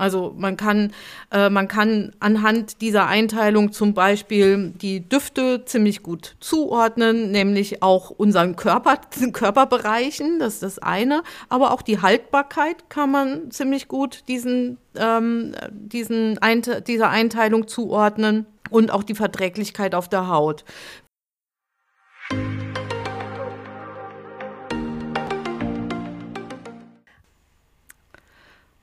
[0.00, 0.92] Also man kann,
[1.30, 8.10] äh, man kann anhand dieser Einteilung zum Beispiel die Düfte ziemlich gut zuordnen, nämlich auch
[8.10, 8.96] unseren Körper,
[9.32, 15.54] Körperbereichen, das ist das eine, aber auch die Haltbarkeit kann man ziemlich gut diesen, ähm,
[15.70, 20.64] diesen Einte dieser Einteilung zuordnen und auch die Verträglichkeit auf der Haut.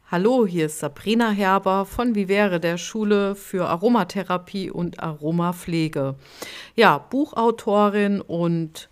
[0.10, 6.16] Hallo, hier ist Sabrina Herber von Vivere der Schule für Aromatherapie und Aromapflege.
[6.78, 8.88] Ja, Buchautorin und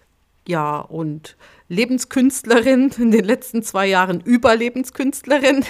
[0.46, 1.38] ja, und
[1.70, 5.64] Lebenskünstlerin, in den letzten zwei Jahren Überlebenskünstlerin.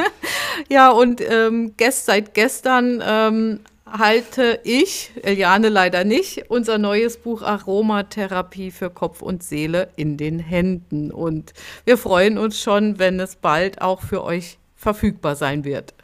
[0.68, 7.40] ja, und ähm, gest, seit gestern ähm, halte ich, Eliane leider nicht, unser neues Buch
[7.40, 11.10] Aromatherapie für Kopf und Seele in den Händen.
[11.10, 11.54] Und
[11.86, 15.94] wir freuen uns schon, wenn es bald auch für euch verfügbar sein wird.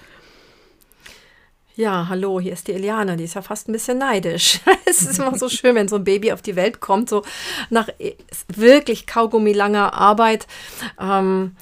[1.77, 4.61] Ja, hallo, hier ist die Eliane, die ist ja fast ein bisschen neidisch.
[4.85, 7.23] es ist immer so schön, wenn so ein Baby auf die Welt kommt, so
[7.71, 7.89] nach
[8.49, 10.47] wirklich kaugummilanger Arbeit,
[11.01, 11.57] ähm,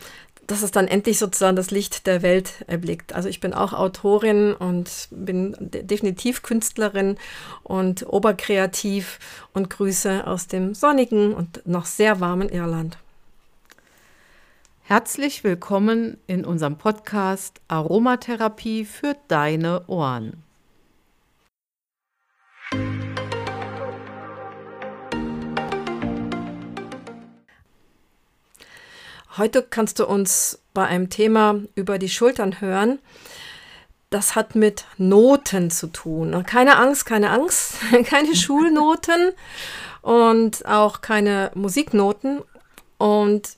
[0.46, 3.12] dass es dann endlich sozusagen das Licht der Welt erblickt.
[3.12, 7.18] Also ich bin auch Autorin und bin definitiv Künstlerin
[7.62, 9.18] und oberkreativ
[9.52, 12.96] und grüße aus dem sonnigen und noch sehr warmen Irland.
[14.88, 20.42] Herzlich willkommen in unserem Podcast Aromatherapie für deine Ohren.
[29.36, 32.98] Heute kannst du uns bei einem Thema über die Schultern hören.
[34.08, 36.42] Das hat mit Noten zu tun.
[36.46, 37.74] Keine Angst, keine Angst,
[38.06, 39.32] keine Schulnoten
[40.00, 42.40] und auch keine Musiknoten.
[42.96, 43.54] Und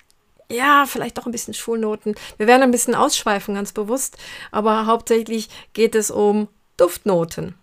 [0.51, 2.15] ja, vielleicht doch ein bisschen Schulnoten.
[2.37, 4.19] Wir werden ein bisschen ausschweifen, ganz bewusst,
[4.51, 7.55] aber hauptsächlich geht es um Duftnoten.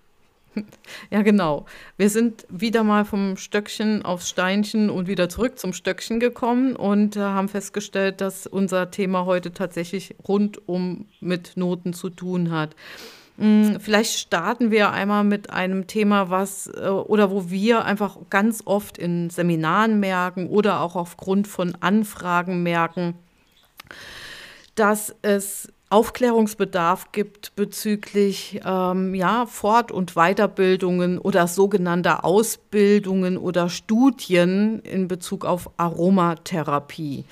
[1.11, 1.67] Ja, genau.
[1.97, 7.15] Wir sind wieder mal vom Stöckchen aufs Steinchen und wieder zurück zum Stöckchen gekommen und
[7.15, 12.75] äh, haben festgestellt, dass unser Thema heute tatsächlich rundum mit Noten zu tun hat.
[13.37, 18.63] Hm, vielleicht starten wir einmal mit einem Thema, was äh, oder wo wir einfach ganz
[18.65, 23.13] oft in Seminaren merken oder auch aufgrund von Anfragen merken,
[24.73, 34.79] dass es Aufklärungsbedarf gibt bezüglich ähm, ja, Fort- und Weiterbildungen oder sogenannter Ausbildungen oder Studien
[34.79, 37.23] in Bezug auf Aromatherapie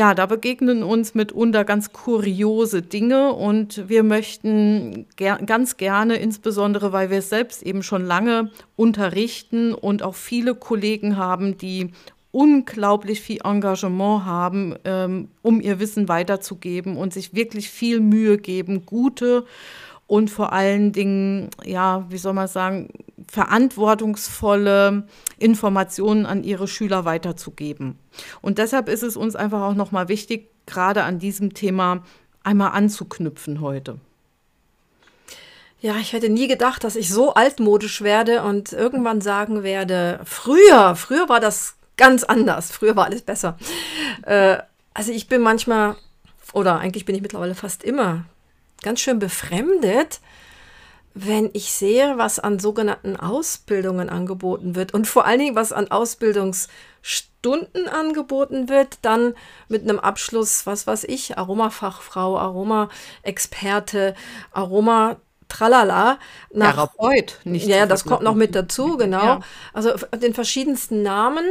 [0.00, 6.94] ja, da begegnen uns mitunter ganz kuriose Dinge und wir möchten ger ganz gerne, insbesondere
[6.94, 11.90] weil wir selbst eben schon lange unterrichten und auch viele Kollegen haben, die
[12.32, 18.86] unglaublich viel Engagement haben, ähm, um ihr Wissen weiterzugeben und sich wirklich viel Mühe geben,
[18.86, 19.44] gute
[20.10, 22.88] und vor allen Dingen, ja, wie soll man sagen,
[23.28, 25.04] verantwortungsvolle
[25.38, 27.96] Informationen an ihre Schüler weiterzugeben.
[28.42, 32.02] Und deshalb ist es uns einfach auch nochmal wichtig, gerade an diesem Thema
[32.42, 33.98] einmal anzuknüpfen heute.
[35.80, 40.96] Ja, ich hätte nie gedacht, dass ich so altmodisch werde und irgendwann sagen werde, früher,
[40.96, 43.56] früher war das ganz anders, früher war alles besser.
[44.22, 44.58] Äh,
[44.92, 45.94] also ich bin manchmal,
[46.52, 48.24] oder eigentlich bin ich mittlerweile fast immer
[48.82, 50.20] ganz schön befremdet,
[51.14, 55.90] wenn ich sehe, was an sogenannten Ausbildungen angeboten wird und vor allen Dingen, was an
[55.90, 59.34] Ausbildungsstunden angeboten wird, dann
[59.68, 64.14] mit einem Abschluss, was weiß ich, Aromafachfrau, Aroma-Experte,
[64.52, 65.16] Aroma
[65.48, 66.18] Tralala.
[66.52, 67.66] Nach, Therapeut, nicht.
[67.66, 69.24] Ja, das kommt noch mit dazu, genau.
[69.24, 69.40] Ja.
[69.74, 71.44] Also den verschiedensten Namen.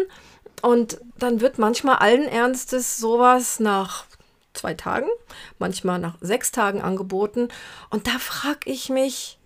[0.62, 4.06] Und dann wird manchmal allen Ernstes sowas nach
[4.54, 5.08] zwei Tagen,
[5.58, 7.50] manchmal nach sechs Tagen angeboten.
[7.90, 9.40] Und da frage ich mich,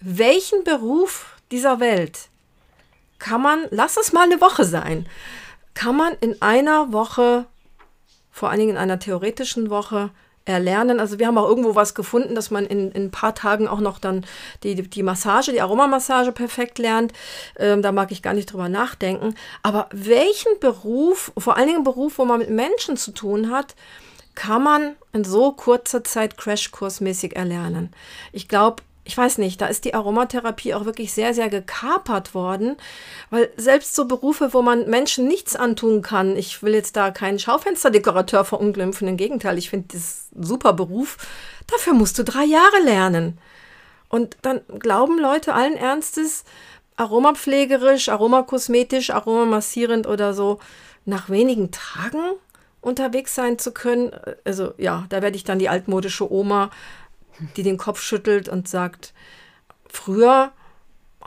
[0.00, 2.28] welchen Beruf dieser Welt
[3.18, 5.06] kann man, lass es mal eine Woche sein,
[5.74, 7.46] kann man in einer Woche,
[8.30, 10.10] vor allen Dingen in einer theoretischen Woche,
[10.46, 11.00] erlernen.
[11.00, 13.80] Also wir haben auch irgendwo was gefunden, dass man in, in ein paar Tagen auch
[13.80, 14.24] noch dann
[14.62, 17.12] die, die Massage, die Aromamassage perfekt lernt.
[17.56, 19.34] Ähm, da mag ich gar nicht drüber nachdenken.
[19.62, 23.74] Aber welchen Beruf, vor allen Dingen Beruf, wo man mit Menschen zu tun hat,
[24.34, 27.92] kann man in so kurzer Zeit Crashkursmäßig erlernen.
[28.32, 32.76] Ich glaube, ich weiß nicht, da ist die Aromatherapie auch wirklich sehr, sehr gekapert worden,
[33.30, 37.38] weil selbst so Berufe, wo man Menschen nichts antun kann, ich will jetzt da keinen
[37.38, 41.16] Schaufensterdekorateur verunglimpfen, im Gegenteil, ich finde das super Beruf,
[41.66, 43.38] dafür musst du drei Jahre lernen.
[44.08, 46.44] Und dann glauben Leute allen Ernstes,
[46.96, 50.58] aromapflegerisch, aromakosmetisch, aromamassierend oder so,
[51.04, 52.36] nach wenigen Tagen
[52.80, 54.10] unterwegs sein zu können.
[54.44, 56.70] Also ja, da werde ich dann die altmodische Oma
[57.56, 59.12] die den Kopf schüttelt und sagt,
[59.88, 60.52] früher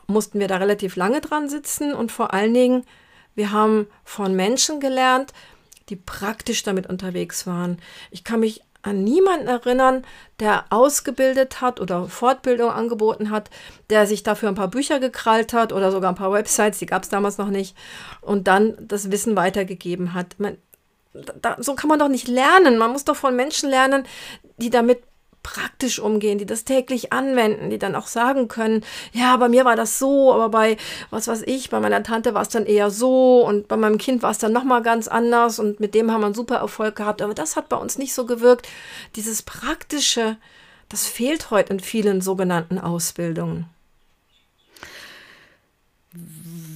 [0.07, 2.83] mussten wir da relativ lange dran sitzen und vor allen Dingen,
[3.35, 5.33] wir haben von Menschen gelernt,
[5.89, 7.79] die praktisch damit unterwegs waren.
[8.11, 10.03] Ich kann mich an niemanden erinnern,
[10.39, 13.49] der ausgebildet hat oder Fortbildung angeboten hat,
[13.89, 17.03] der sich dafür ein paar Bücher gekrallt hat oder sogar ein paar Websites, die gab
[17.03, 17.77] es damals noch nicht,
[18.19, 20.37] und dann das Wissen weitergegeben hat.
[20.37, 20.57] Man,
[21.13, 22.77] da, so kann man doch nicht lernen.
[22.77, 24.05] Man muss doch von Menschen lernen,
[24.57, 25.03] die damit
[25.43, 29.75] praktisch umgehen, die das täglich anwenden, die dann auch sagen können, ja, bei mir war
[29.75, 30.77] das so, aber bei
[31.09, 34.23] was weiß ich, bei meiner Tante war es dann eher so und bei meinem Kind
[34.23, 37.21] war es dann nochmal ganz anders und mit dem haben wir einen super Erfolg gehabt,
[37.21, 38.69] aber das hat bei uns nicht so gewirkt.
[39.17, 40.37] Dieses Praktische,
[40.87, 43.65] das fehlt heute in vielen sogenannten Ausbildungen.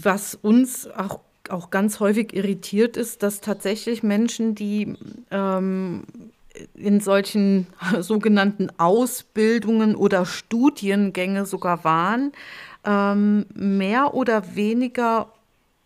[0.02, 1.22] Was uns auch
[1.52, 4.96] auch ganz häufig irritiert ist, dass tatsächlich Menschen, die
[5.32, 6.04] ähm,
[6.76, 7.68] in solchen
[8.00, 12.32] sogenannten Ausbildungen oder Studiengänge sogar waren,
[12.86, 15.28] ähm, mehr oder weniger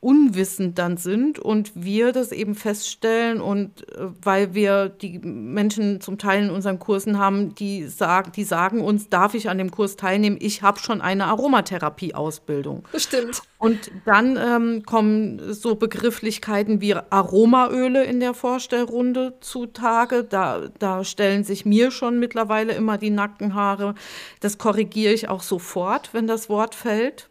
[0.01, 6.18] unwissend dann sind und wir das eben feststellen und äh, weil wir die Menschen zum
[6.18, 9.98] Teil in unseren Kursen haben, die sagen, die sagen uns, darf ich an dem Kurs
[9.98, 10.38] teilnehmen?
[10.39, 12.83] Ich habe schon eine Aromatherapie-Ausbildung.
[12.92, 13.44] Bestimmt.
[13.59, 20.24] Und dann ähm, kommen so Begrifflichkeiten wie Aromaöle in der Vorstellrunde zutage.
[20.24, 23.94] Da, da stellen sich mir schon mittlerweile immer die Nackenhaare.
[24.39, 27.30] Das korrigiere ich auch sofort, wenn das Wort fällt.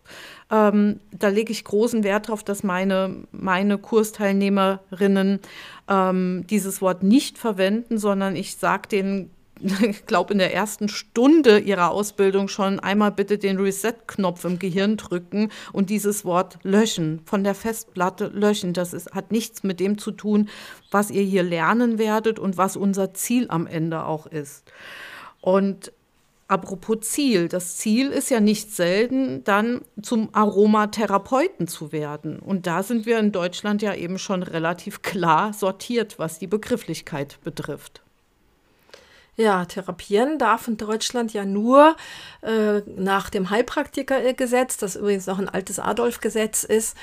[0.51, 5.41] Ähm, da lege ich großen Wert darauf, dass meine, meine Kursteilnehmerinnen
[5.89, 9.31] ähm, dieses Wort nicht verwenden, sondern ich sage denen,
[9.83, 14.97] ich glaube, in der ersten Stunde ihrer Ausbildung schon einmal bitte den Reset-Knopf im Gehirn
[14.97, 18.73] drücken und dieses Wort löschen, von der Festplatte löschen.
[18.73, 20.49] Das ist, hat nichts mit dem zu tun,
[20.91, 24.65] was ihr hier lernen werdet und was unser Ziel am Ende auch ist.
[25.41, 25.93] Und
[26.51, 27.47] Apropos Ziel.
[27.47, 32.41] Das Ziel ist ja nicht selten, dann zum Aromatherapeuten zu werden.
[32.41, 37.39] Und da sind wir in Deutschland ja eben schon relativ klar sortiert, was die Begrifflichkeit
[37.45, 38.03] betrifft.
[39.41, 41.97] Ja, therapieren darf in Deutschland ja nur
[42.43, 46.95] äh, nach dem Heilpraktikergesetz, das übrigens noch ein altes Adolf-Gesetz ist,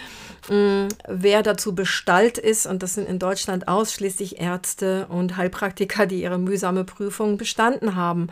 [0.47, 2.67] äh, wer dazu bestallt ist.
[2.67, 8.27] Und das sind in Deutschland ausschließlich Ärzte und Heilpraktiker, die ihre mühsame Prüfung bestanden haben.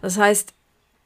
[0.00, 0.54] Das heißt,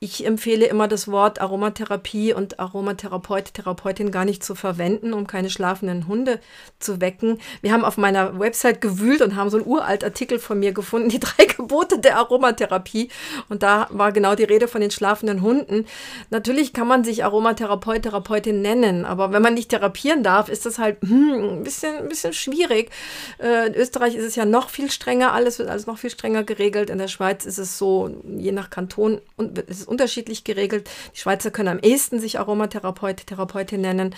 [0.00, 5.48] ich empfehle immer das Wort Aromatherapie und Aromatherapeut, Therapeutin gar nicht zu verwenden, um keine
[5.48, 6.40] schlafenden Hunde
[6.78, 7.38] zu wecken.
[7.62, 11.08] Wir haben auf meiner Website gewühlt und haben so einen uralt Artikel von mir gefunden,
[11.08, 13.08] die drei Gebote der Aromatherapie.
[13.48, 15.86] Und da war genau die Rede von den schlafenden Hunden.
[16.28, 20.78] Natürlich kann man sich Aromatherapeut, Therapeutin nennen, aber wenn man nicht therapieren darf, ist das
[20.78, 22.90] halt hm, ein, bisschen, ein bisschen schwierig.
[23.38, 26.44] Äh, in Österreich ist es ja noch viel strenger, alles wird alles noch viel strenger
[26.44, 26.90] geregelt.
[26.90, 30.90] In der Schweiz ist es so, je nach Kanton und ist es unterschiedlich geregelt.
[31.14, 34.14] Die Schweizer können am ehesten sich Aromatherapeut, Therapeutin nennen.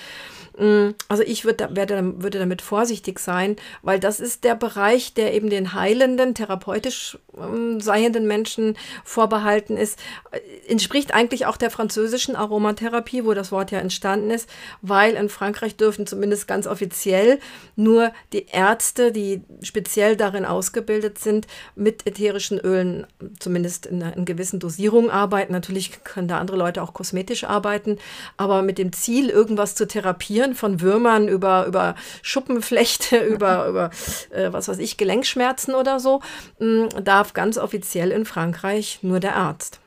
[0.58, 5.34] Mm, also ich würde, werde, würde damit vorsichtig sein, weil das ist der Bereich, der
[5.34, 9.98] eben den heilenden, therapeutisch ähm, seienden Menschen vorbehalten ist.
[10.30, 10.40] Äh,
[10.70, 14.48] entspricht eigentlich auch der französischen Aromatherapie, wo das Wort ja entstanden ist,
[14.80, 17.38] weil in Frankreich dürfen zumindest ganz offiziell
[17.76, 23.06] nur die Ärzte, die speziell darin ausgebildet sind, mit ätherischen Ölen
[23.38, 25.52] zumindest in, in gewissen Dosierungen arbeiten.
[25.56, 27.98] Natürlich können da andere Leute auch kosmetisch arbeiten,
[28.36, 33.90] aber mit dem Ziel, irgendwas zu therapieren, von Würmern über, über Schuppenflechte, über, über
[34.30, 36.20] äh, was weiß ich, Gelenkschmerzen oder so,
[36.58, 39.80] mh, mm, darf ganz offiziell in Frankreich nur der Arzt.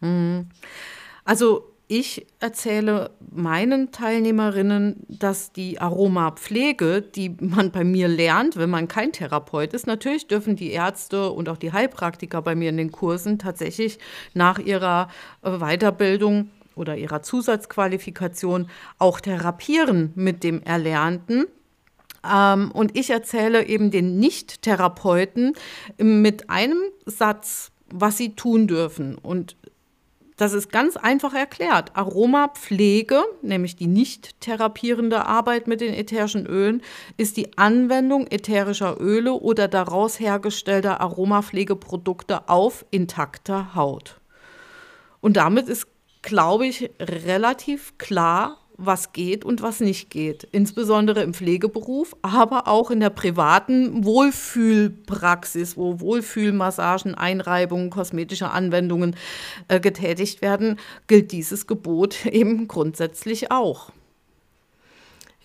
[0.00, 0.48] Mhm.
[1.24, 8.86] Also ich erzähle meinen Teilnehmerinnen, dass die Aromapflege, die man bei mir lernt, wenn man
[8.86, 12.92] kein Therapeut ist, natürlich dürfen die Ärzte und auch die Heilpraktiker bei mir in den
[12.92, 13.98] Kursen tatsächlich
[14.34, 15.08] nach ihrer
[15.42, 18.68] äh, Weiterbildung oder ihrer Zusatzqualifikation
[18.98, 21.46] auch therapieren mit dem Erlernten.
[22.24, 25.54] Ähm, und ich erzähle eben den Nicht-Therapeuten
[25.98, 29.18] mit einem Satz, was sie tun dürfen.
[29.18, 29.56] Und
[30.40, 31.96] das ist ganz einfach erklärt.
[31.96, 36.82] Aromapflege, nämlich die nicht therapierende Arbeit mit den ätherischen Ölen,
[37.16, 44.20] ist die Anwendung ätherischer Öle oder daraus hergestellter Aromapflegeprodukte auf intakter Haut.
[45.20, 45.86] Und damit ist
[46.22, 50.48] glaube ich, relativ klar, was geht und was nicht geht.
[50.52, 59.16] Insbesondere im Pflegeberuf, aber auch in der privaten Wohlfühlpraxis, wo Wohlfühlmassagen, Einreibungen, kosmetische Anwendungen
[59.68, 63.92] äh, getätigt werden, gilt dieses Gebot eben grundsätzlich auch.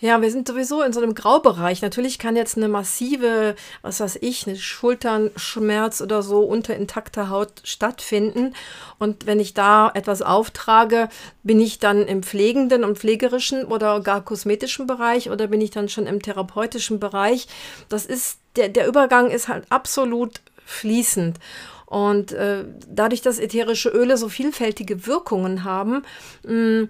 [0.02, 1.82] Ja, wir sind sowieso in so einem Graubereich.
[1.82, 7.62] Natürlich kann jetzt eine massive, was weiß ich, eine Schulternschmerz oder so unter intakter Haut
[7.64, 8.54] stattfinden.
[9.00, 11.08] Und wenn ich da etwas auftrage,
[11.44, 15.88] bin ich dann im pflegenden und pflegerischen oder gar kosmetischen Bereich oder bin ich dann
[15.88, 17.48] schon im therapeutischen Bereich?
[17.88, 21.40] Das ist, der, der Übergang ist halt absolut fließend.
[21.86, 26.04] Und äh, dadurch, dass ätherische Öle so vielfältige Wirkungen haben,
[26.44, 26.90] mh,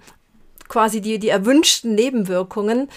[0.68, 2.90] quasi die, die erwünschten Nebenwirkungen,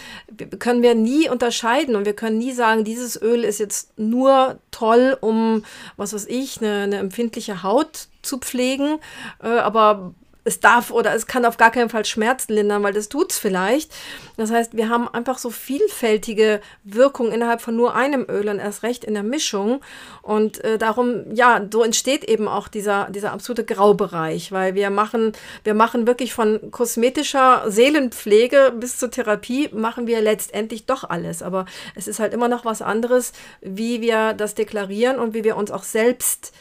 [0.58, 1.96] können wir nie unterscheiden.
[1.96, 5.64] Und wir können nie sagen, dieses Öl ist jetzt nur toll, um,
[5.96, 8.98] was weiß ich, eine, eine empfindliche Haut zu pflegen,
[9.42, 10.14] äh, aber
[10.48, 13.38] es darf oder es kann auf gar keinen Fall Schmerzen lindern, weil das tut es
[13.38, 13.92] vielleicht.
[14.36, 18.82] Das heißt, wir haben einfach so vielfältige Wirkungen innerhalb von nur einem Öl und erst
[18.82, 19.80] recht in der Mischung.
[20.22, 25.32] Und äh, darum, ja, so entsteht eben auch dieser, dieser absolute Graubereich, weil wir machen,
[25.64, 31.42] wir machen wirklich von kosmetischer Seelenpflege bis zur Therapie machen wir letztendlich doch alles.
[31.42, 35.56] Aber es ist halt immer noch was anderes, wie wir das deklarieren und wie wir
[35.56, 36.52] uns auch selbst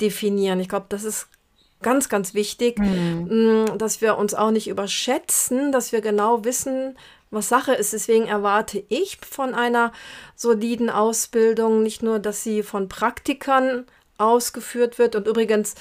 [0.00, 0.60] definieren.
[0.60, 1.28] Ich glaube, das ist
[1.84, 3.78] ganz, ganz wichtig, mhm.
[3.78, 6.96] Dass wir uns auch nicht überschätzen, dass wir genau wissen,
[7.30, 7.92] was Sache ist.
[7.92, 9.92] Deswegen erwarte ich von einer
[10.34, 13.86] soliden Ausbildung nicht nur, dass sie von Praktikern
[14.18, 15.16] ausgeführt wird.
[15.16, 15.74] Und übrigens,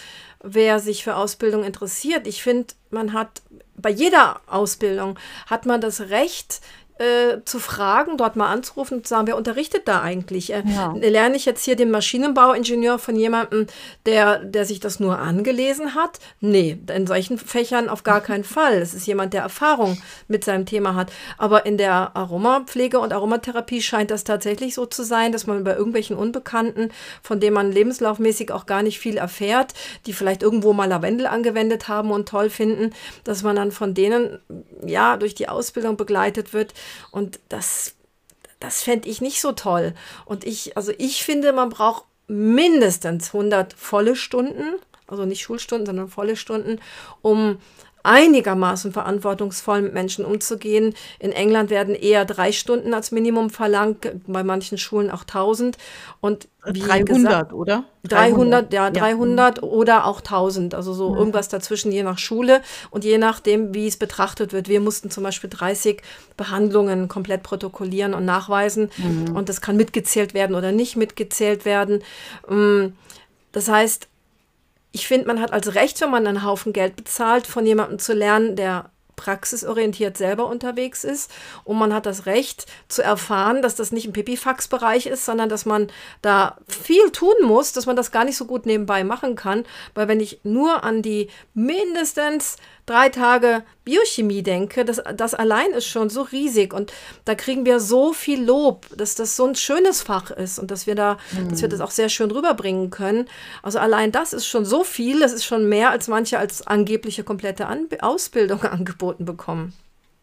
[0.43, 3.41] wer sich für Ausbildung interessiert, ich finde, man hat
[3.75, 5.17] bei jeder Ausbildung
[5.47, 6.61] hat man das Recht,
[6.99, 10.53] äh, zu fragen, dort mal anzurufen und zu sagen, wer unterrichtet da eigentlich?
[10.53, 10.93] Äh, ja.
[10.95, 13.65] Lerne ich jetzt hier den Maschinenbauingenieur von jemandem,
[14.05, 16.19] der, der sich das nur angelesen hat?
[16.39, 18.75] Nee, in solchen Fächern auf gar keinen Fall.
[18.75, 19.97] Es ist jemand, der Erfahrung
[20.27, 21.11] mit seinem Thema hat.
[21.39, 25.75] Aber in der Aromapflege und Aromatherapie scheint das tatsächlich so zu sein, dass man bei
[25.75, 26.91] irgendwelchen Unbekannten,
[27.23, 29.73] von denen man lebenslaufmäßig auch gar nicht viel erfährt,
[30.05, 32.91] die vielleicht irgendwo mal Lavendel angewendet haben und toll finden,
[33.23, 34.37] dass man dann von denen
[34.85, 36.73] ja durch die Ausbildung begleitet wird,
[37.11, 37.95] und das,
[38.59, 39.93] das fände ich nicht so toll.
[40.25, 44.75] Und ich, also ich finde, man braucht mindestens 100 volle Stunden,
[45.07, 46.79] also nicht Schulstunden, sondern volle Stunden,
[47.21, 47.57] um
[48.03, 50.93] einigermaßen verantwortungsvoll mit Menschen umzugehen.
[51.19, 55.77] In England werden eher drei Stunden als Minimum verlangt, bei manchen Schulen auch 1000.
[56.19, 57.85] Und wie 300, gesagt, oder?
[58.03, 59.63] 300, 300 ja, 300 ja.
[59.63, 61.17] oder auch 1000, also so ja.
[61.17, 64.67] irgendwas dazwischen, je nach Schule und je nachdem, wie es betrachtet wird.
[64.67, 66.01] Wir mussten zum Beispiel 30
[66.37, 69.35] Behandlungen komplett protokollieren und nachweisen mhm.
[69.35, 72.01] und das kann mitgezählt werden oder nicht mitgezählt werden.
[72.49, 72.93] Mm,
[73.51, 74.07] das heißt,
[74.93, 78.13] ich finde, man hat als Recht, wenn man einen Haufen Geld bezahlt, von jemandem zu
[78.13, 81.31] lernen, der praxisorientiert selber unterwegs ist.
[81.63, 85.65] Und man hat das Recht zu erfahren, dass das nicht ein Pipifax-Bereich ist, sondern dass
[85.65, 85.87] man
[86.21, 89.65] da viel tun muss, dass man das gar nicht so gut nebenbei machen kann.
[89.95, 95.85] Weil wenn ich nur an die mindestens drei Tage Biochemie denke, das, das allein ist
[95.85, 96.91] schon so riesig und
[97.25, 100.87] da kriegen wir so viel Lob, dass das so ein schönes Fach ist und dass
[100.87, 101.49] wir da, mhm.
[101.49, 103.27] dass wir das auch sehr schön rüberbringen können.
[103.61, 107.23] Also allein das ist schon so viel, das ist schon mehr, als manche als angebliche
[107.23, 109.73] komplette An Ausbildung angeboten bekommen.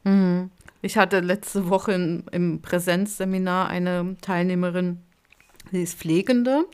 [0.05, 0.51] Mhm.
[0.83, 5.03] Ich hatte letzte Woche in, im Präsenzseminar eine Teilnehmerin,
[5.71, 6.65] sie ist Pflegende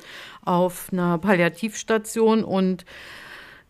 [0.44, 2.84] auf einer Palliativstation und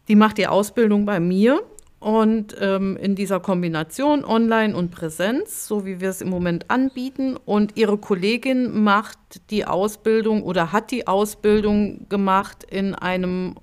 [0.09, 1.63] die macht die Ausbildung bei mir
[2.07, 7.37] und ähm, in dieser Kombination Online und Präsenz, so wie wir es im Moment anbieten.
[7.37, 9.19] Und ihre Kollegin macht
[9.51, 13.57] die Ausbildung oder hat die Ausbildung gemacht in einem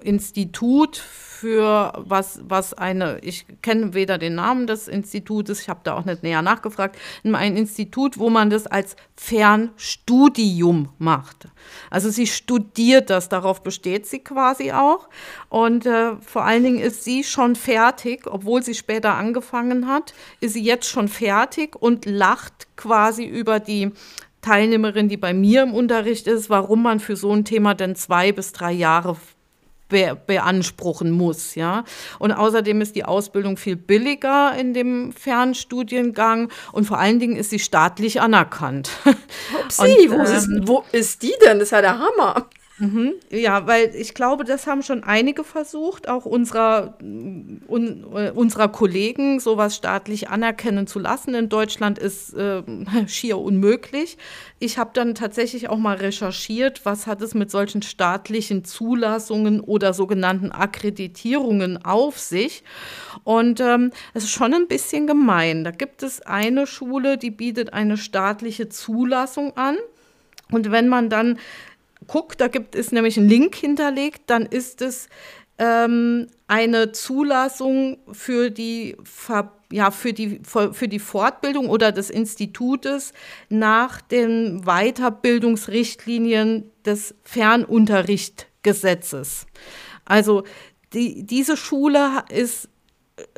[0.00, 5.94] Institut für was, was eine, ich kenne weder den Namen des Institutes, ich habe da
[5.94, 11.46] auch nicht näher nachgefragt, in ein Institut, wo man das als Fernstudium macht.
[11.90, 15.08] Also sie studiert das, darauf besteht sie quasi auch.
[15.48, 20.54] Und äh, vor allen Dingen ist sie schon fertig, obwohl sie später angefangen hat, ist
[20.54, 23.92] sie jetzt schon fertig und lacht quasi über die
[24.40, 28.32] Teilnehmerin, die bei mir im Unterricht ist, warum man für so ein Thema denn zwei
[28.32, 29.16] bis drei Jahre
[29.88, 31.84] be beanspruchen muss, ja.
[32.18, 37.50] Und außerdem ist die Ausbildung viel billiger in dem Fernstudiengang und vor allen Dingen ist
[37.50, 38.90] sie staatlich anerkannt.
[39.64, 41.58] Upsi, und, wo, ähm, ist, wo ist die denn?
[41.58, 42.48] Das ist ja der Hammer.
[42.80, 43.14] Mhm.
[43.30, 49.40] Ja, weil ich glaube, das haben schon einige versucht, auch unserer, un, äh, unserer Kollegen
[49.40, 51.34] sowas staatlich anerkennen zu lassen.
[51.34, 52.62] In Deutschland ist äh,
[53.08, 54.16] schier unmöglich.
[54.60, 59.92] Ich habe dann tatsächlich auch mal recherchiert, was hat es mit solchen staatlichen Zulassungen oder
[59.92, 62.62] sogenannten Akkreditierungen auf sich.
[63.24, 65.64] Und ähm, es ist schon ein bisschen gemein.
[65.64, 69.76] Da gibt es eine Schule, die bietet eine staatliche Zulassung an.
[70.50, 71.38] Und wenn man dann
[72.08, 75.08] guckt, da gibt es nämlich einen Link hinterlegt, dann ist es
[75.58, 83.12] ähm, eine Zulassung für die, Ver ja, für, die, für die Fortbildung oder des Institutes
[83.50, 89.44] nach den Weiterbildungsrichtlinien des Fernunterrichtgesetzes.
[90.06, 90.44] Also
[90.94, 92.70] die, diese Schule ist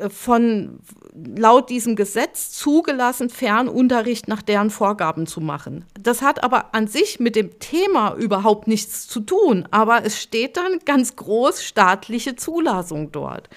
[0.09, 0.79] von
[1.13, 5.85] laut diesem Gesetz zugelassen, Fernunterricht nach deren Vorgaben zu machen.
[5.99, 10.57] Das hat aber an sich mit dem Thema überhaupt nichts zu tun, aber es steht
[10.57, 13.49] dann ganz groß staatliche Zulassung dort.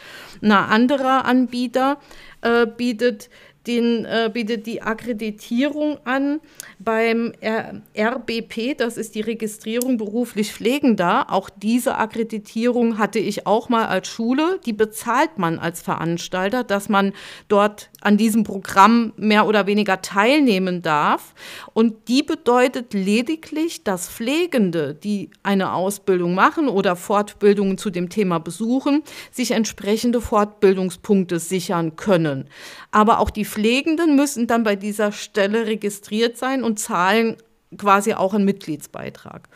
[0.42, 1.98] Ein anderer Anbieter
[2.40, 3.30] äh, bietet
[3.66, 6.40] den äh, bietet die Akkreditierung an
[6.78, 11.32] beim R RBP, das ist die Registrierung beruflich Pflegender.
[11.32, 14.60] Auch diese Akkreditierung hatte ich auch mal als Schule.
[14.66, 17.12] Die bezahlt man als Veranstalter, dass man
[17.48, 21.34] dort an diesem Programm mehr oder weniger teilnehmen darf.
[21.72, 28.38] Und die bedeutet lediglich, dass Pflegende, die eine Ausbildung machen oder Fortbildungen zu dem Thema
[28.38, 32.48] besuchen, sich entsprechende Fortbildungspunkte sichern können.
[32.94, 37.36] Aber auch die Pflegenden müssen dann bei dieser Stelle registriert sein und zahlen
[37.76, 39.48] quasi auch einen Mitgliedsbeitrag.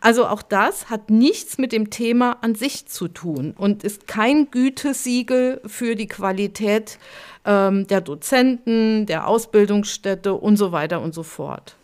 [0.00, 4.50] Also auch das hat nichts mit dem Thema an sich zu tun und ist kein
[4.50, 6.98] Gütesiegel für die Qualität
[7.44, 11.76] ähm, der Dozenten, der Ausbildungsstätte und so weiter und so fort.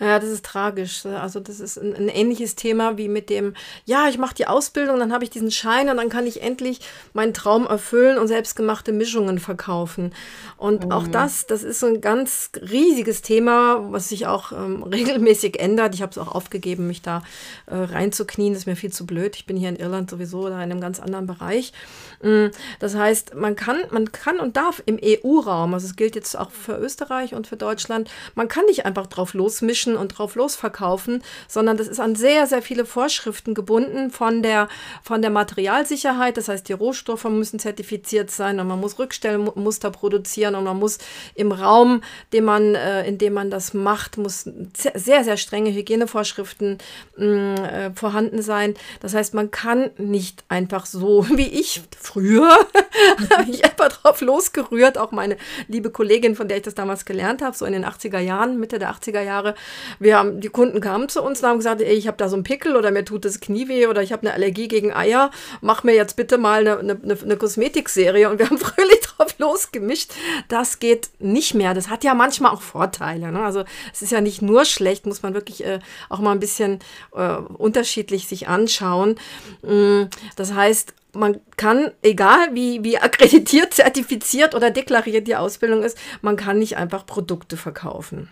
[0.00, 1.04] Ja, das ist tragisch.
[1.04, 3.52] Also das ist ein, ein ähnliches Thema wie mit dem,
[3.84, 6.80] ja, ich mache die Ausbildung, dann habe ich diesen Schein und dann kann ich endlich
[7.12, 10.14] meinen Traum erfüllen und selbstgemachte Mischungen verkaufen.
[10.56, 10.92] Und mhm.
[10.92, 15.94] auch das, das ist so ein ganz riesiges Thema, was sich auch ähm, regelmäßig ändert.
[15.94, 17.22] Ich habe es auch aufgegeben, mich da
[17.66, 18.54] äh, reinzuknien.
[18.54, 19.36] Das ist mir viel zu blöd.
[19.36, 21.74] Ich bin hier in Irland sowieso oder in einem ganz anderen Bereich.
[22.22, 22.48] Mm,
[22.78, 26.50] das heißt, man kann, man kann und darf im EU-Raum, also es gilt jetzt auch
[26.50, 31.76] für Österreich und für Deutschland, man kann nicht einfach drauf losmischen und drauf losverkaufen, sondern
[31.76, 34.68] das ist an sehr, sehr viele Vorschriften gebunden von der,
[35.02, 36.36] von der Materialsicherheit.
[36.36, 40.98] Das heißt, die Rohstoffe müssen zertifiziert sein und man muss Rückstellmuster produzieren und man muss
[41.34, 44.48] im Raum, den man, äh, in dem man das macht, muss
[44.94, 46.78] sehr, sehr strenge Hygienevorschriften
[47.16, 48.74] mm, äh, vorhanden sein.
[49.00, 52.48] Das heißt, man kann nicht einfach so, wie ich früher
[53.30, 54.98] habe ich einfach drauf losgerührt.
[54.98, 55.36] Auch meine
[55.68, 58.78] liebe Kollegin, von der ich das damals gelernt habe, so in den 80er Jahren, Mitte
[58.78, 59.54] der 80er Jahre.
[59.98, 62.34] Wir haben, die Kunden kamen zu uns und haben gesagt, ey, ich habe da so
[62.34, 65.30] einen Pickel oder mir tut das Knie weh oder ich habe eine Allergie gegen Eier.
[65.60, 68.28] Mach mir jetzt bitte mal eine, eine, eine Kosmetikserie.
[68.28, 70.12] Und wir haben fröhlich drauf losgemischt.
[70.48, 71.74] Das geht nicht mehr.
[71.74, 73.30] Das hat ja manchmal auch Vorteile.
[73.30, 73.42] Ne?
[73.42, 76.80] Also es ist ja nicht nur schlecht, muss man wirklich äh, auch mal ein bisschen
[77.14, 79.16] äh, unterschiedlich sich anschauen.
[79.62, 80.04] Mm,
[80.36, 86.36] das heißt, man kann, egal wie, wie akkreditiert, zertifiziert oder deklariert die Ausbildung ist, man
[86.36, 88.30] kann nicht einfach Produkte verkaufen.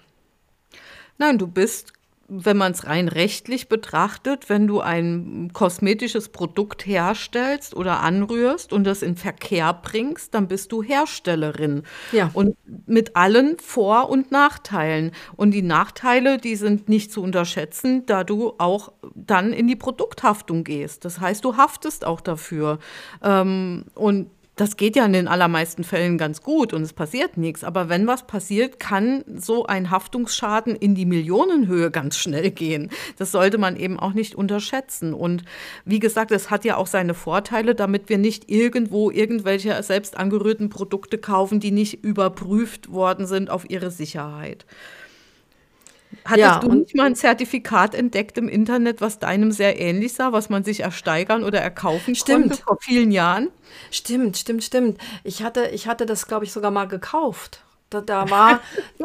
[1.18, 1.92] Nein, du bist
[2.28, 8.84] wenn man es rein rechtlich betrachtet, wenn du ein kosmetisches Produkt herstellst oder anrührst und
[8.84, 11.84] das in Verkehr bringst, dann bist du Herstellerin.
[12.12, 12.30] Ja.
[12.34, 15.12] Und mit allen Vor- und Nachteilen.
[15.36, 20.64] Und die Nachteile, die sind nicht zu unterschätzen, da du auch dann in die Produkthaftung
[20.64, 21.06] gehst.
[21.06, 22.78] Das heißt, du haftest auch dafür.
[23.22, 27.62] Ähm, und das geht ja in den allermeisten Fällen ganz gut und es passiert nichts.
[27.62, 32.90] Aber wenn was passiert, kann so ein Haftungsschaden in die Millionenhöhe ganz schnell gehen.
[33.18, 35.14] Das sollte man eben auch nicht unterschätzen.
[35.14, 35.44] Und
[35.84, 40.70] wie gesagt, es hat ja auch seine Vorteile, damit wir nicht irgendwo irgendwelche selbst angerührten
[40.70, 44.66] Produkte kaufen, die nicht überprüft worden sind auf ihre Sicherheit.
[46.24, 50.32] Hattest ja, du nicht mal ein Zertifikat entdeckt im Internet, was deinem sehr ähnlich sah,
[50.32, 52.48] was man sich ersteigern oder erkaufen stimmt.
[52.48, 53.50] konnte vor vielen Jahren?
[53.90, 54.98] Stimmt, stimmt, stimmt.
[55.24, 57.62] Ich hatte, ich hatte das, glaube ich, sogar mal gekauft.
[57.90, 58.60] Da, da war,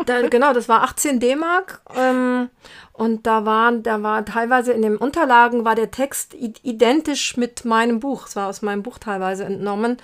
[0.05, 1.81] da, genau, das war 18 D-Mark.
[1.95, 2.49] Ähm,
[2.93, 7.99] und da waren, da war teilweise in den Unterlagen war der Text identisch mit meinem
[7.99, 8.27] Buch.
[8.27, 9.97] Es war aus meinem Buch teilweise entnommen.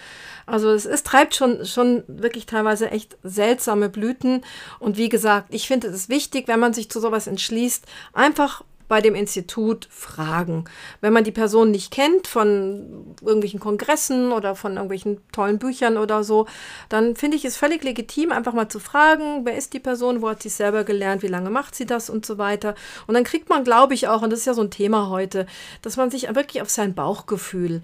[0.47, 4.41] Also es ist, treibt schon, schon wirklich teilweise echt seltsame Blüten.
[4.79, 8.99] Und wie gesagt, ich finde es wichtig, wenn man sich zu sowas entschließt, einfach bei
[8.99, 10.65] dem Institut fragen.
[10.99, 16.25] Wenn man die Person nicht kennt von irgendwelchen Kongressen oder von irgendwelchen tollen Büchern oder
[16.25, 16.47] so,
[16.89, 20.29] dann finde ich es völlig legitim, einfach mal zu fragen, wer ist die Person, wo
[20.29, 22.75] hat sie selber gelernt, wie lange macht sie das und so weiter.
[23.07, 25.45] Und dann kriegt man, glaube ich, auch, und das ist ja so ein Thema heute,
[25.83, 27.81] dass man sich wirklich auf sein Bauchgefühl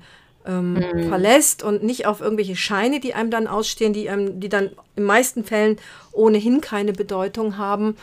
[0.47, 1.09] ähm, mhm.
[1.09, 5.03] verlässt und nicht auf irgendwelche Scheine, die einem dann ausstehen, die, einem, die dann in
[5.03, 5.77] meisten Fällen
[6.15, 7.97] ohnehin keine Bedeutung haben.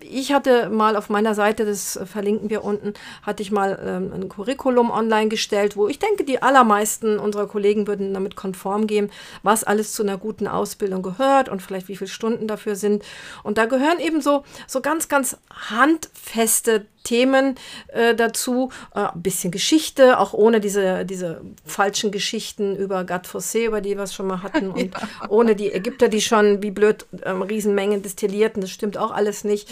[0.00, 4.28] Ich hatte mal auf meiner Seite, das verlinken wir unten, hatte ich mal ähm, ein
[4.28, 9.10] Curriculum online gestellt, wo ich denke, die allermeisten unserer Kollegen würden damit konform gehen,
[9.42, 13.04] was alles zu einer guten Ausbildung gehört und vielleicht wie viele Stunden dafür sind.
[13.42, 17.56] Und da gehören eben so, so ganz, ganz handfeste Themen
[17.88, 23.66] äh, dazu, äh, ein bisschen Geschichte, auch ohne diese, diese falschen Geschichten über Gad Fossé,
[23.66, 25.28] über die wir es schon mal hatten, und ja.
[25.28, 29.68] ohne die Ägypter, die schon wie blöd ähm, Riesenmengen destillierten, das stimmt auch alles nicht.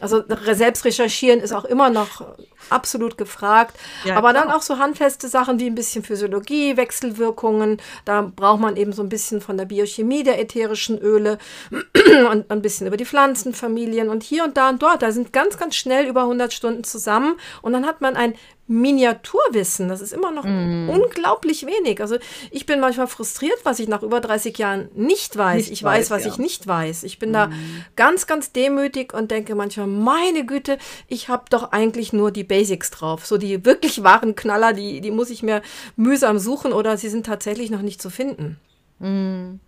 [0.00, 2.24] Also selbst recherchieren ist auch immer noch
[2.70, 3.76] absolut gefragt.
[4.04, 4.44] Ja, Aber klar.
[4.44, 7.80] dann auch so handfeste Sachen wie ein bisschen Physiologie, Wechselwirkungen.
[8.04, 11.38] Da braucht man eben so ein bisschen von der Biochemie der ätherischen Öle
[12.30, 15.02] und ein bisschen über die Pflanzenfamilien und hier und da und dort.
[15.02, 18.34] Da sind ganz, ganz schnell über 100 Stunden zusammen und dann hat man ein
[18.72, 19.88] Miniaturwissen.
[19.88, 20.88] Das ist immer noch mm.
[20.88, 22.00] unglaublich wenig.
[22.00, 22.16] Also
[22.50, 25.56] ich bin manchmal frustriert, was ich nach über 30 Jahren nicht weiß.
[25.56, 26.32] Nicht ich weiß, weiß was ja.
[26.32, 27.02] ich nicht weiß.
[27.02, 27.32] Ich bin mm.
[27.32, 27.50] da
[27.96, 32.90] ganz, ganz demütig und denke manchmal, meine Güte, ich habe doch eigentlich nur die Basics
[32.90, 33.24] drauf.
[33.24, 35.62] So die wirklich wahren Knaller, die, die muss ich mir
[35.96, 38.58] mühsam suchen oder sie sind tatsächlich noch nicht zu finden.
[38.98, 39.58] Mm.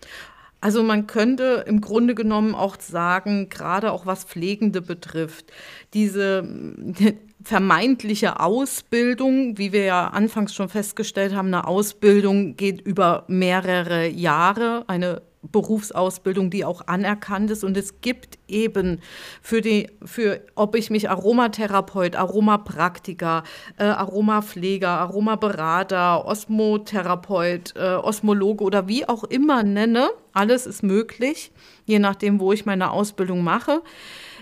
[0.61, 5.51] Also man könnte im Grunde genommen auch sagen, gerade auch was Pflegende betrifft,
[5.95, 6.47] diese
[7.43, 14.85] vermeintliche Ausbildung, wie wir ja anfangs schon festgestellt haben, eine Ausbildung geht über mehrere Jahre,
[14.89, 17.65] eine Berufsausbildung, die auch anerkannt ist.
[17.65, 19.01] Und es gibt eben
[19.43, 23.45] für die, für ob ich mich Aromatherapeut, Aromapraktiker,
[23.79, 31.53] äh, Aromapfleger, Aromaberater, Osmotherapeut, äh, Osmologe oder wie auch immer nenne, alles ist möglich,
[31.85, 33.83] je nachdem, wo ich meine Ausbildung mache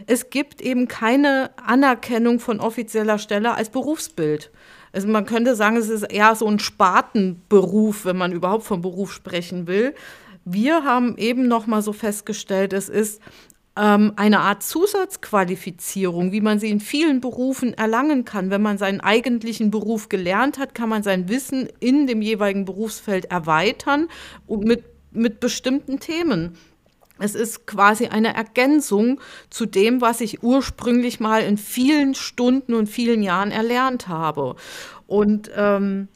[0.07, 4.51] es gibt eben keine Anerkennung von offizieller Stelle als Berufsbild.
[4.93, 9.12] Also man könnte sagen, es ist eher so ein Spartenberuf, wenn man überhaupt vom Beruf
[9.12, 9.95] sprechen will.
[10.44, 13.20] Wir haben eben noch mal so festgestellt, es ist
[13.76, 18.50] ähm, eine Art Zusatzqualifizierung, wie man sie in vielen Berufen erlangen kann.
[18.50, 23.26] Wenn man seinen eigentlichen Beruf gelernt hat, kann man sein Wissen in dem jeweiligen Berufsfeld
[23.26, 24.09] erweitern
[24.46, 26.57] und mit, mit bestimmten Themen.
[27.18, 32.88] Es ist quasi eine Ergänzung zu dem, was ich ursprünglich mal in vielen Stunden und
[32.88, 34.57] vielen Jahren erlernt habe.
[35.07, 36.09] Und ähm,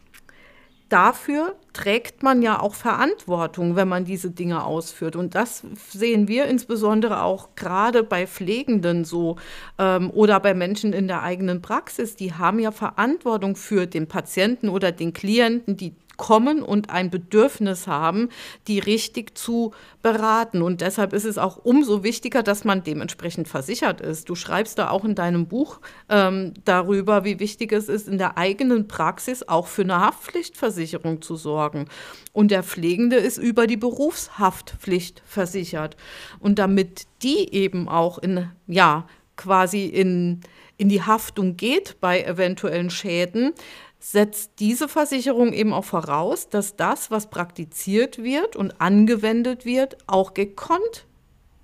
[0.88, 5.16] dafür trägt man ja auch Verantwortung, wenn man diese Dinge ausführt.
[5.16, 9.36] Und das sehen wir insbesondere auch gerade bei Pflegenden so
[9.78, 12.16] ähm, oder bei Menschen in der eigenen Praxis.
[12.16, 17.86] Die haben ja Verantwortung für den Patienten oder den Klienten, die kommen und ein Bedürfnis
[17.86, 18.30] haben,
[18.66, 20.62] die richtig zu beraten.
[20.62, 24.28] Und deshalb ist es auch umso wichtiger, dass man dementsprechend versichert ist.
[24.28, 28.38] Du schreibst da auch in deinem Buch ähm, darüber, wie wichtig es ist, in der
[28.38, 31.86] eigenen Praxis auch für eine Haftpflichtversicherung zu sorgen.
[32.32, 35.96] Und der Pflegende ist über die Berufshaftpflicht versichert.
[36.38, 40.40] Und damit die eben auch in, ja, quasi in,
[40.78, 43.52] in die Haftung geht bei eventuellen Schäden,
[43.98, 50.34] setzt diese Versicherung eben auch voraus, dass das, was praktiziert wird und angewendet wird, auch
[50.34, 51.06] gekonnt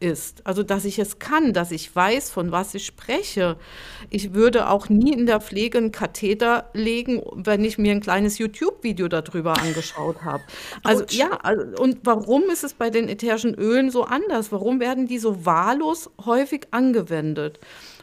[0.03, 0.45] ist.
[0.45, 3.57] Also, dass ich es kann, dass ich weiß, von was ich spreche.
[4.11, 8.39] Ich würde auch nie in der Pflege einen Katheter legen, wenn ich mir ein kleines
[8.39, 10.43] YouTube-Video darüber angeschaut habe.
[10.83, 11.13] Also, Ouch.
[11.13, 14.51] ja, also, und warum ist es bei den ätherischen Ölen so anders?
[14.51, 17.61] Warum werden die so wahllos häufig angewendet?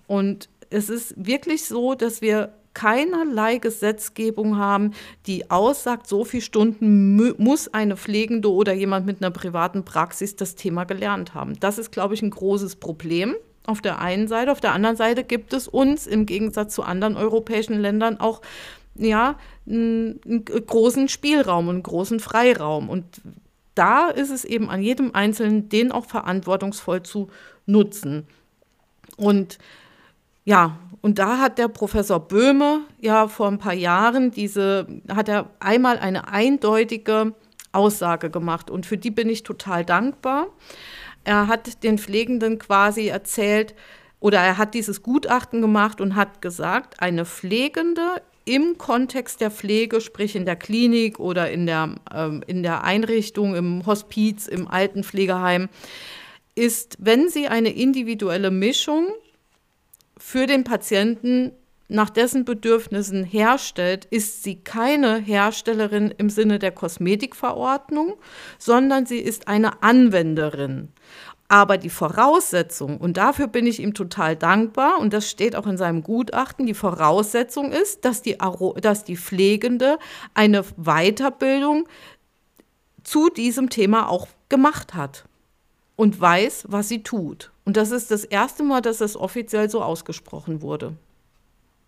[0.08, 4.92] Und es ist wirklich so, dass wir keinerlei Gesetzgebung haben,
[5.26, 10.56] die aussagt, so viele Stunden muss eine Pflegende oder jemand mit einer privaten Praxis das
[10.56, 11.60] Thema gelernt haben.
[11.60, 13.36] Das ist, glaube ich, ein großes Problem.
[13.66, 14.54] Auf der einen Seite.
[14.54, 18.42] Auf der anderen Seite gibt es uns im Gegensatz zu anderen europäischen Ländern auch
[18.96, 19.36] ja,
[19.68, 22.90] einen, großen Spielraum und einen großen Freiraum.
[22.90, 23.22] Und
[23.76, 27.30] da ist es eben an jedem Einzelnen, den auch verantwortungsvoll zu
[27.66, 28.26] nutzen.
[29.18, 29.60] Und
[30.50, 35.52] ja, und da hat der Professor Böhme ja vor ein paar Jahren diese, hat er
[35.60, 37.36] einmal eine eindeutige
[37.72, 40.48] Aussage gemacht und für die bin ich total dankbar.
[41.24, 43.76] Er hat den Pflegenden quasi erzählt
[44.20, 50.02] oder er hat dieses Gutachten gemacht und hat gesagt, eine Pflegende im Kontext der Pflege,
[50.02, 55.70] sprich in der Klinik oder in der, ähm, in der Einrichtung, im Hospiz, im Altenpflegeheim,
[56.56, 59.10] ist, wenn sie eine individuelle Mischung
[60.30, 61.54] für den Patienten
[61.88, 68.14] nach dessen Bedürfnissen herstellt, ist sie keine Herstellerin im Sinne der Kosmetikverordnung,
[68.60, 70.90] sondern sie ist eine Anwenderin.
[71.48, 75.78] Aber die Voraussetzung, und dafür bin ich ihm total dankbar, und das steht auch in
[75.78, 78.38] seinem Gutachten, die Voraussetzung ist, dass die,
[78.82, 79.98] dass die Pflegende
[80.36, 81.88] eine Weiterbildung
[83.04, 85.24] zu diesem Thema auch gemacht hat
[86.00, 87.52] und weiß, was sie tut.
[87.66, 90.94] Und das ist das erste Mal, dass das offiziell so ausgesprochen wurde.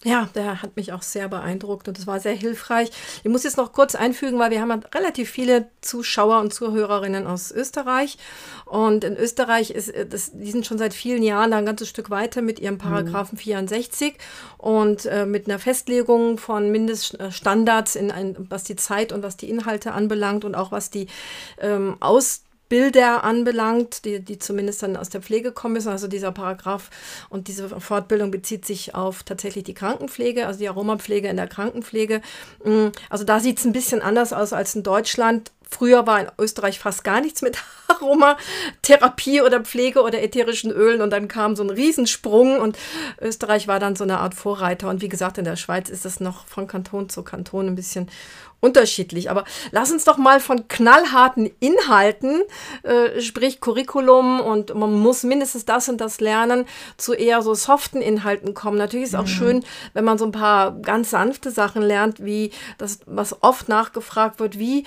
[0.04, 2.92] Ja, der hat mich auch sehr beeindruckt und es war sehr hilfreich.
[3.24, 7.52] Ich muss jetzt noch kurz einfügen, weil wir haben relativ viele Zuschauer und Zuhörerinnen aus
[7.52, 8.18] Österreich.
[8.66, 12.10] Und in Österreich ist äh, das, die sind schon seit vielen Jahren ein ganzes Stück
[12.10, 13.44] weiter mit ihrem Paragraphen mhm.
[13.44, 14.16] 64
[14.58, 19.50] und äh, mit einer Festlegung von Mindeststandards in ein, was die Zeit und was die
[19.50, 21.08] Inhalte anbelangt und auch was die
[21.62, 25.90] ähm, Aus Bilder anbelangt, die, die zumindest dann aus der Pflege kommen müssen.
[25.90, 26.90] Also dieser Paragraph
[27.28, 32.22] und diese Fortbildung bezieht sich auf tatsächlich die Krankenpflege, also die Aromapflege in der Krankenpflege.
[32.64, 35.52] Mm, also da sieht es ein bisschen anders aus als in Deutschland.
[35.70, 37.58] Früher war in Österreich fast gar nichts mit
[37.90, 42.78] Aromatherapie oder Pflege oder ätherischen Ölen und dann kam so ein Riesensprung und
[43.20, 44.88] Österreich war dann so eine Art Vorreiter.
[44.88, 48.10] Und wie gesagt, in der Schweiz ist das noch von Kanton zu Kanton ein bisschen
[48.62, 49.30] unterschiedlich.
[49.30, 52.42] Aber lass uns doch mal von knallharten Inhalten,
[52.84, 58.02] äh, sprich Curriculum und man muss mindestens das und das lernen, zu eher so soften
[58.02, 58.78] Inhalten kommen.
[58.78, 59.28] Natürlich ist es auch mhm.
[59.28, 64.40] schön, wenn man so ein paar ganz sanfte Sachen lernt, wie das, was oft nachgefragt
[64.40, 64.86] wird, wie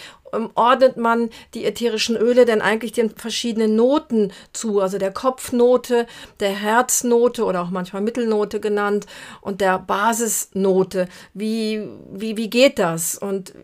[0.55, 4.81] ordnet man die ätherischen Öle denn eigentlich den verschiedenen Noten zu?
[4.81, 6.07] Also der Kopfnote,
[6.41, 9.07] der Herznote oder auch manchmal Mittelnote genannt
[9.41, 11.09] und der Basisnote.
[11.33, 13.17] Wie, wie, wie geht das?
[13.17, 13.55] Und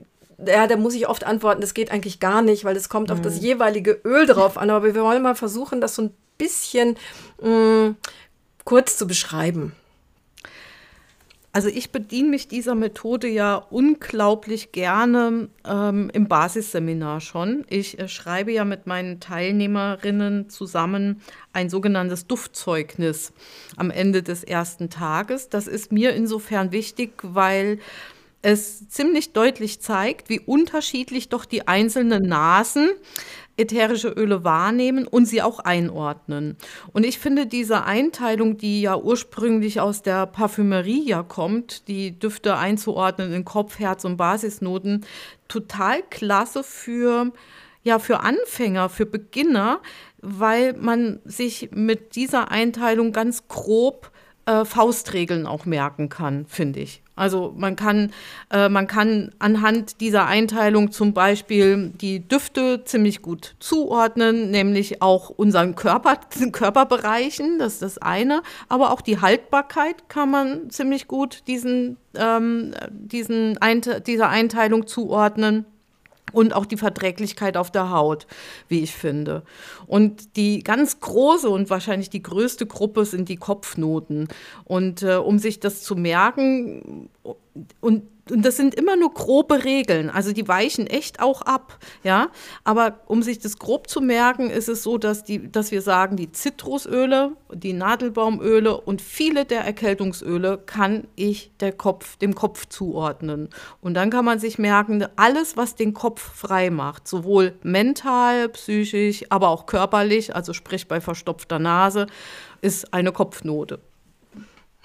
[0.46, 3.14] ja, da muss ich oft antworten, das geht eigentlich gar nicht, weil es kommt mhm.
[3.14, 3.46] auf das mhm.
[3.46, 4.70] jeweilige Öl drauf an.
[4.70, 6.96] Aber wir wollen mal versuchen, das so ein bisschen
[7.42, 7.96] mh, mm,
[8.64, 9.72] kurz zu beschreiben.
[11.52, 17.64] Also ich bediene mich dieser Methode ja unglaublich gerne ähm, im Basisseminar schon.
[17.68, 21.20] Ich äh, schreibe ja mit meinen Teilnehmerinnen zusammen
[21.52, 23.32] ein sogenanntes Duftzeugnis
[23.76, 25.48] am Ende des ersten Tages.
[25.48, 27.80] Das ist mir insofern wichtig, weil
[28.42, 32.90] es ziemlich deutlich zeigt, wie unterschiedlich doch die einzelnen Nasen
[33.56, 36.56] ätherische Öle wahrnehmen und sie auch einordnen.
[36.92, 42.56] Und ich finde diese Einteilung, die ja ursprünglich aus der Parfümerie ja kommt, die Düfte
[42.56, 45.04] einzuordnen in Kopf, Herz und Basisnoten,
[45.48, 47.32] total klasse für
[47.82, 49.80] ja, für Anfänger, für Beginner,
[50.20, 54.10] weil man sich mit dieser Einteilung ganz grob
[54.44, 57.02] äh, Faustregeln auch merken kann, finde ich.
[57.20, 58.12] Also man kann,
[58.50, 65.28] äh, man kann anhand dieser Einteilung zum Beispiel die Düfte ziemlich gut zuordnen, nämlich auch
[65.28, 66.16] unseren Körper,
[66.52, 72.72] Körperbereichen, das ist das eine, aber auch die Haltbarkeit kann man ziemlich gut diesen, ähm,
[72.90, 75.66] diesen Einte dieser Einteilung zuordnen
[76.32, 78.26] und auch die Verträglichkeit auf der Haut,
[78.68, 79.42] wie ich finde.
[79.86, 84.28] Und die ganz große und wahrscheinlich die größte Gruppe sind die Kopfnoten.
[84.64, 87.08] Und äh, um sich das zu merken
[87.80, 92.28] und und das sind immer nur grobe Regeln, also die weichen echt auch ab, ja.
[92.64, 96.16] Aber um sich das grob zu merken, ist es so, dass, die, dass wir sagen,
[96.16, 103.48] die Zitrusöle, die Nadelbaumöle und viele der Erkältungsöle kann ich der Kopf, dem Kopf zuordnen.
[103.80, 109.24] Und dann kann man sich merken, alles, was den Kopf frei macht, sowohl mental, psychisch,
[109.30, 112.06] aber auch körperlich, also sprich bei verstopfter Nase,
[112.60, 113.80] ist eine Kopfnote.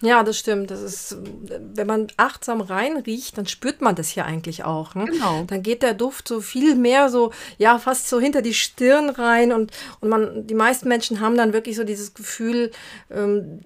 [0.05, 0.69] Ja, das stimmt.
[0.71, 4.93] Das ist, wenn man achtsam reinriecht, dann spürt man das ja eigentlich auch.
[4.93, 5.05] Ne?
[5.05, 5.43] Genau.
[5.47, 9.51] Dann geht der Duft so viel mehr so, ja, fast so hinter die Stirn rein
[9.51, 12.71] und, und man, die meisten Menschen haben dann wirklich so dieses Gefühl,
[13.09, 13.61] ähm,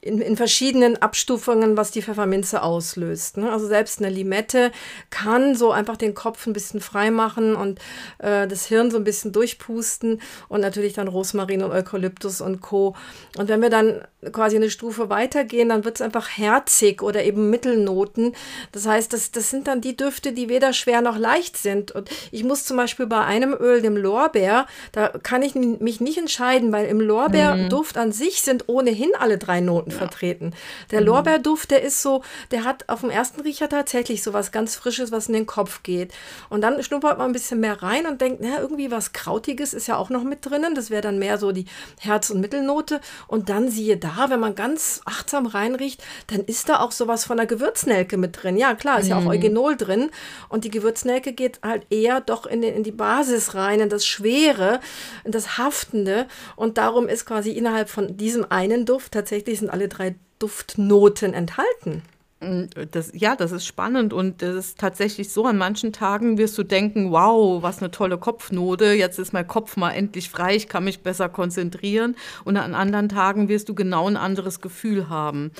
[0.00, 3.36] in, in verschiedenen Abstufungen, was die Pfefferminze auslöst.
[3.36, 3.50] Ne?
[3.50, 4.70] Also selbst eine Limette
[5.10, 7.80] kann so einfach den Kopf ein bisschen frei machen und
[8.18, 12.94] äh, das Hirn so ein bisschen durchpusten und natürlich dann Rosmarin und Eukalyptus und Co.
[13.36, 17.50] Und wenn wir dann quasi eine Stufe weitergehen, dann wird es einfach herzig oder eben
[17.50, 18.36] Mittelnoten.
[18.70, 21.90] Das heißt, das, das sind dann die Düfte, die weder schwer noch leicht sind.
[21.90, 26.18] Und ich muss zum Beispiel bei einem Öl, dem Lorbeer, da kann ich mich nicht
[26.18, 28.02] entscheiden, weil im Lorbeerduft mhm.
[28.02, 29.98] an sich sind ohnehin alle drei Noten ja.
[29.98, 30.54] vertreten.
[30.90, 31.06] Der mhm.
[31.06, 35.12] Lorbeerduft, der ist so, der hat auf dem ersten Riecher tatsächlich so was ganz Frisches,
[35.12, 36.12] was in den Kopf geht.
[36.48, 39.86] Und dann schnuppert man ein bisschen mehr rein und denkt, na, irgendwie was Krautiges ist
[39.86, 40.74] ja auch noch mit drinnen.
[40.74, 41.66] Das wäre dann mehr so die
[42.00, 43.00] Herz- und Mittelnote.
[43.26, 47.36] Und dann siehe da, wenn man ganz achtsam reinriecht, dann ist da auch sowas von
[47.36, 48.56] der Gewürznelke mit drin.
[48.56, 49.10] Ja, klar, ist mhm.
[49.10, 49.28] ja auch mhm.
[49.28, 50.10] Eugenol drin.
[50.48, 54.06] Und die Gewürznelke geht halt eher doch in, den, in die Basis rein, in das
[54.06, 54.80] Schwere,
[55.24, 56.26] in das Haftende.
[56.56, 62.02] Und darum ist quasi innerhalb von diesem einen Duft tatsächlich sind alle drei Duftnoten enthalten.
[62.40, 65.44] Das, ja, das ist spannend und das ist tatsächlich so.
[65.46, 69.76] An manchen Tagen wirst du denken, wow, was eine tolle Kopfnote, jetzt ist mein Kopf
[69.76, 72.14] mal endlich frei, ich kann mich besser konzentrieren.
[72.44, 75.50] Und an anderen Tagen wirst du genau ein anderes Gefühl haben.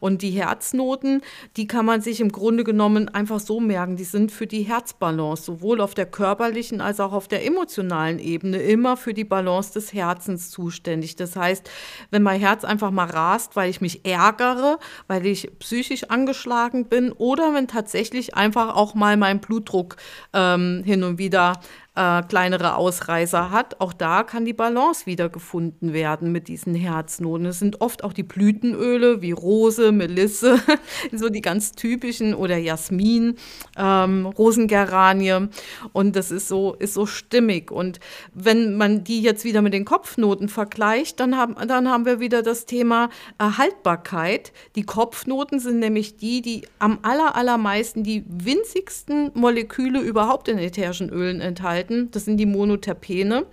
[0.00, 1.22] Und die Herznoten,
[1.56, 5.44] die kann man sich im Grunde genommen einfach so merken, die sind für die Herzbalance,
[5.44, 9.92] sowohl auf der körperlichen als auch auf der emotionalen Ebene, immer für die Balance des
[9.92, 11.14] Herzens zuständig.
[11.14, 11.70] Das heißt,
[12.10, 16.86] wenn mein Herz einfach mal rast, weil ich mich ärgere, weil ich psychisch angespannt angeschlagen
[16.86, 19.96] bin oder wenn tatsächlich einfach auch mal mein Blutdruck
[20.32, 21.60] ähm, hin und wieder
[21.96, 23.80] äh, kleinere Ausreißer hat.
[23.80, 27.46] Auch da kann die Balance wieder gefunden werden mit diesen Herznoten.
[27.46, 30.58] Es sind oft auch die Blütenöle wie Rose, Melisse,
[31.12, 33.36] so die ganz typischen oder Jasmin,
[33.76, 35.48] ähm, Rosengeranie.
[35.92, 37.70] Und das ist so, ist so stimmig.
[37.70, 38.00] Und
[38.32, 42.42] wenn man die jetzt wieder mit den Kopfnoten vergleicht, dann haben, dann haben wir wieder
[42.42, 44.52] das Thema Erhaltbarkeit.
[44.74, 51.08] Die Kopfnoten sind nämlich die, die am aller, allermeisten die winzigsten Moleküle überhaupt in ätherischen
[51.08, 52.10] Ölen enthalten enthalten.
[52.10, 53.46] Das sind die Monoterpene.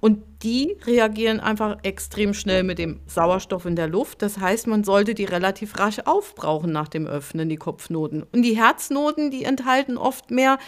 [0.00, 4.22] Und die reagieren einfach extrem schnell mit dem Sauerstoff in der Luft.
[4.22, 8.24] Das heißt, man sollte die relativ rasch aufbrauchen nach dem Öffnen, die Kopfnoten.
[8.32, 10.58] Und die Herznoten, die enthalten oft mehr,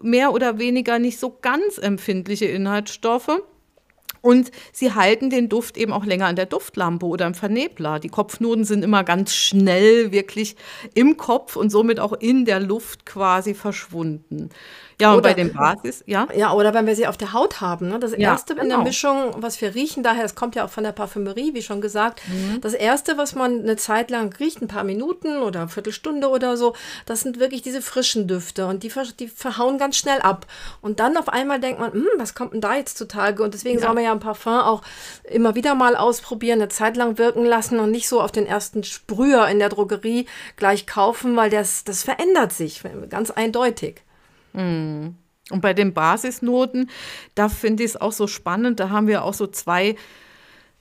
[0.00, 3.40] mehr oder weniger nicht so ganz empfindliche Inhaltsstoffe.
[4.20, 8.00] Und sie halten den Duft eben auch länger an der Duftlampe oder im Vernebler.
[8.00, 10.56] Die Kopfnoten sind immer ganz schnell wirklich
[10.94, 14.48] im Kopf und somit auch in der Luft quasi verschwunden.
[15.00, 16.28] Ja, und bei dem Basis, ja.
[16.36, 17.88] Ja, oder wenn wir sie auf der Haut haben.
[17.88, 17.98] Ne?
[17.98, 18.62] Das ja, erste genau.
[18.62, 18.88] in der genau.
[18.88, 22.20] Mischung, was wir riechen, daher, es kommt ja auch von der Parfümerie, wie schon gesagt.
[22.28, 22.60] Mhm.
[22.60, 26.56] Das erste, was man eine Zeit lang riecht, ein paar Minuten oder eine Viertelstunde oder
[26.56, 26.74] so,
[27.06, 30.46] das sind wirklich diese frischen Düfte und die, die verhauen ganz schnell ab.
[30.80, 33.42] Und dann auf einmal denkt man, hm, was kommt denn da jetzt zutage?
[33.42, 33.86] Und deswegen ja.
[33.86, 34.82] soll man ja ein Parfum auch
[35.24, 38.84] immer wieder mal ausprobieren, eine Zeit lang wirken lassen und nicht so auf den ersten
[38.84, 40.26] Sprüher in der Drogerie
[40.56, 44.03] gleich kaufen, weil das, das verändert sich ganz eindeutig.
[44.54, 46.90] Und bei den Basisnoten,
[47.34, 49.96] da finde ich es auch so spannend, da haben wir auch so zwei,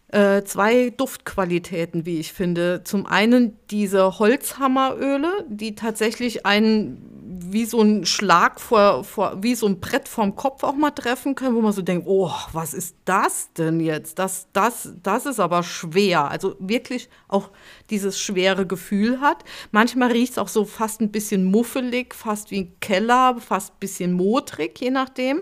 [0.07, 2.81] äh, zwei Duftqualitäten, wie ich finde.
[2.83, 7.12] Zum einen diese Holzhammeröle, die tatsächlich einen
[7.51, 11.35] wie so ein Schlag vor, vor, wie so ein Brett vorm Kopf auch mal treffen
[11.35, 14.19] können, wo man so denkt, oh, was ist das denn jetzt?
[14.19, 16.29] Das, das, das ist aber schwer.
[16.29, 17.49] Also wirklich auch
[17.89, 19.43] dieses schwere Gefühl hat.
[19.71, 23.79] Manchmal riecht es auch so fast ein bisschen muffelig, fast wie ein Keller, fast ein
[23.79, 25.41] bisschen modrig, je nachdem.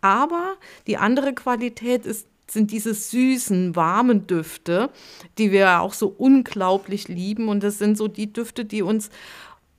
[0.00, 0.54] Aber
[0.86, 4.90] die andere Qualität ist sind diese süßen, warmen Düfte,
[5.38, 7.48] die wir auch so unglaublich lieben.
[7.48, 9.10] Und das sind so die Düfte, die uns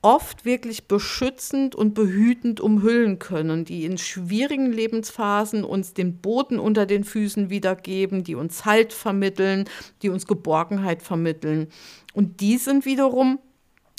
[0.04, 6.84] oft wirklich beschützend und behütend umhüllen können, die in schwierigen Lebensphasen uns den Boden unter
[6.84, 9.64] den Füßen wiedergeben, die uns Halt vermitteln,
[10.02, 11.68] die uns Geborgenheit vermitteln.
[12.12, 13.38] Und die sind wiederum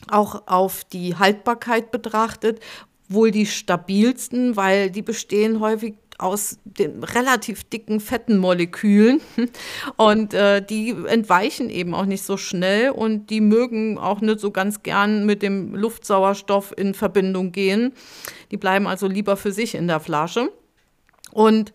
[0.08, 2.60] auch auf die Haltbarkeit betrachtet
[3.08, 9.22] wohl die stabilsten, weil die bestehen häufig aus den relativ dicken, fetten Molekülen.
[9.98, 14.52] Und äh, die entweichen eben auch nicht so schnell und die mögen auch nicht so
[14.52, 17.94] ganz gern mit dem Luftsauerstoff in Verbindung gehen.
[18.52, 20.50] Die bleiben also lieber für sich in der Flasche.
[21.32, 21.74] Und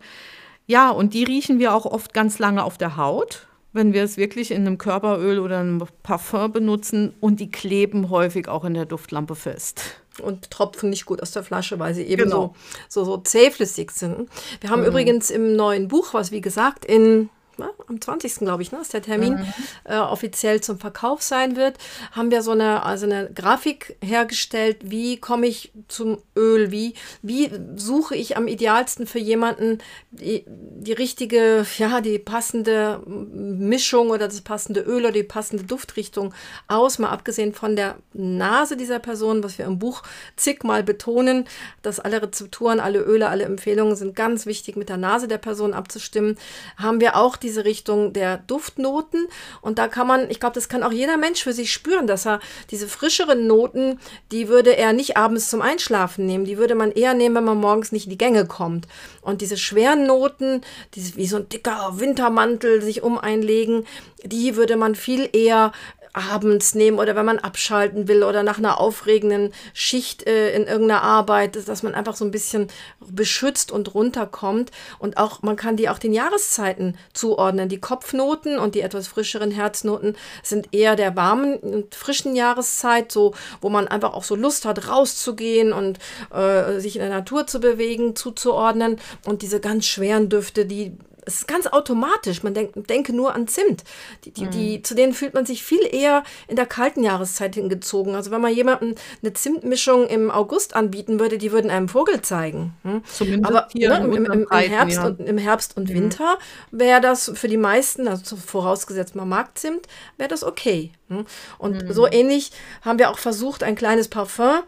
[0.65, 4.17] ja, und die riechen wir auch oft ganz lange auf der Haut wenn wir es
[4.17, 8.85] wirklich in einem Körperöl oder einem Parfum benutzen und die kleben häufig auch in der
[8.85, 10.00] Duftlampe fest.
[10.19, 12.53] Und tropfen nicht gut aus der Flasche, weil sie eben genau.
[12.89, 14.29] so, so, so zähflüssig sind.
[14.59, 14.87] Wir haben mhm.
[14.87, 17.29] übrigens im neuen Buch, was wie gesagt in
[17.61, 18.35] ne, am 20.
[18.35, 19.53] glaube ich, ne, ist der Termin, mhm.
[19.85, 21.77] äh, offiziell zum Verkauf sein wird,
[22.11, 27.51] haben wir so eine, also eine Grafik hergestellt, wie komme ich zum Öl, wie, wie
[27.75, 29.77] suche ich am idealsten für jemanden
[30.11, 36.33] die, die richtige, ja, die passende Mischung oder das passende Öl oder die passende Duftrichtung
[36.67, 40.03] aus, mal abgesehen von der Nase dieser Person, was wir im Buch
[40.35, 41.45] zigmal betonen,
[41.81, 45.73] dass alle Rezepturen, alle Öle, alle Empfehlungen sind ganz wichtig mit der Nase der Person
[45.73, 46.37] abzustimmen,
[46.77, 49.27] haben wir auch diese Richtung der Duftnoten.
[49.61, 52.25] Und da kann man, ich glaube, das kann auch jeder Mensch für sich spüren, dass
[52.25, 53.99] er diese frischeren Noten,
[54.31, 56.45] die würde er nicht abends zum Einschlafen nehmen.
[56.45, 58.87] Die würde man eher nehmen, wenn man morgens nicht in die Gänge kommt.
[59.21, 60.61] Und diese schweren Noten,
[60.95, 63.85] die wie so ein dicker Wintermantel sich um einlegen,
[64.23, 65.73] die würde man viel eher
[66.13, 71.03] abends nehmen oder wenn man abschalten will oder nach einer aufregenden Schicht äh, in irgendeiner
[71.03, 72.67] Arbeit, dass man einfach so ein bisschen
[72.99, 74.71] beschützt und runterkommt.
[74.99, 77.69] Und auch, man kann die auch den Jahreszeiten zuordnen.
[77.69, 83.33] Die Kopfnoten und die etwas frischeren Herznoten sind eher der warmen und frischen Jahreszeit, so,
[83.61, 85.99] wo man einfach auch so Lust hat, rauszugehen und
[86.33, 88.99] äh, sich in der Natur zu bewegen, zuzuordnen.
[89.25, 90.97] Und diese ganz schweren Düfte, die
[91.31, 92.43] es ist ganz automatisch.
[92.43, 93.83] Man denk, denke nur an Zimt.
[94.25, 94.51] Die, die, mhm.
[94.51, 98.15] die, zu denen fühlt man sich viel eher in der kalten Jahreszeit hingezogen.
[98.15, 102.73] Also wenn man jemandem eine Zimtmischung im August anbieten würde, die würden einem Vogel zeigen.
[102.83, 103.03] Hm?
[103.05, 105.07] Zumindest Aber hier ne, im, im, im, Herbst ja.
[105.07, 105.93] und, im Herbst und mhm.
[105.93, 106.37] Winter
[106.71, 110.91] wäre das für die meisten, also vorausgesetzt man mag Zimt, wäre das okay.
[111.07, 111.25] Hm?
[111.57, 111.93] Und mhm.
[111.93, 112.51] so ähnlich
[112.81, 114.61] haben wir auch versucht, ein kleines Parfum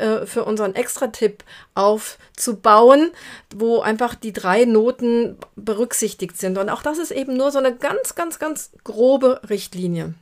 [0.00, 1.44] äh, für unseren Extra-Tipp
[1.74, 3.10] aufzubauen,
[3.54, 6.58] wo einfach die drei Noten berücksichtigt sind.
[6.58, 10.14] Und auch das ist eben nur so eine ganz, ganz, ganz grobe Richtlinie.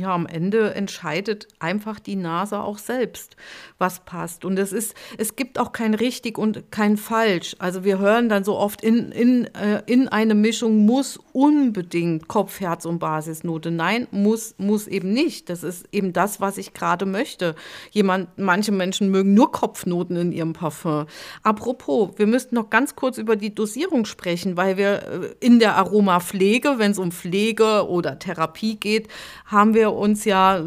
[0.00, 3.36] Ja, am Ende entscheidet einfach die Nase auch selbst,
[3.78, 4.44] was passt.
[4.44, 7.54] Und es ist, es gibt auch kein richtig und kein falsch.
[7.58, 12.60] Also wir hören dann so oft in, in, äh, in eine Mischung muss unbedingt Kopf,
[12.60, 13.70] Herz und Basisnote.
[13.70, 15.48] Nein, muss, muss eben nicht.
[15.50, 17.54] Das ist eben das, was ich gerade möchte.
[17.90, 21.06] Jemand, manche Menschen mögen nur Kopfnoten in ihrem Parfum.
[21.42, 25.76] Apropos, wir müssten noch ganz kurz über die Dosierung sprechen, weil wir äh, in der
[25.76, 29.08] Aromapflege, wenn es um Pflege oder Therapie geht,
[29.46, 30.62] haben wir uns ja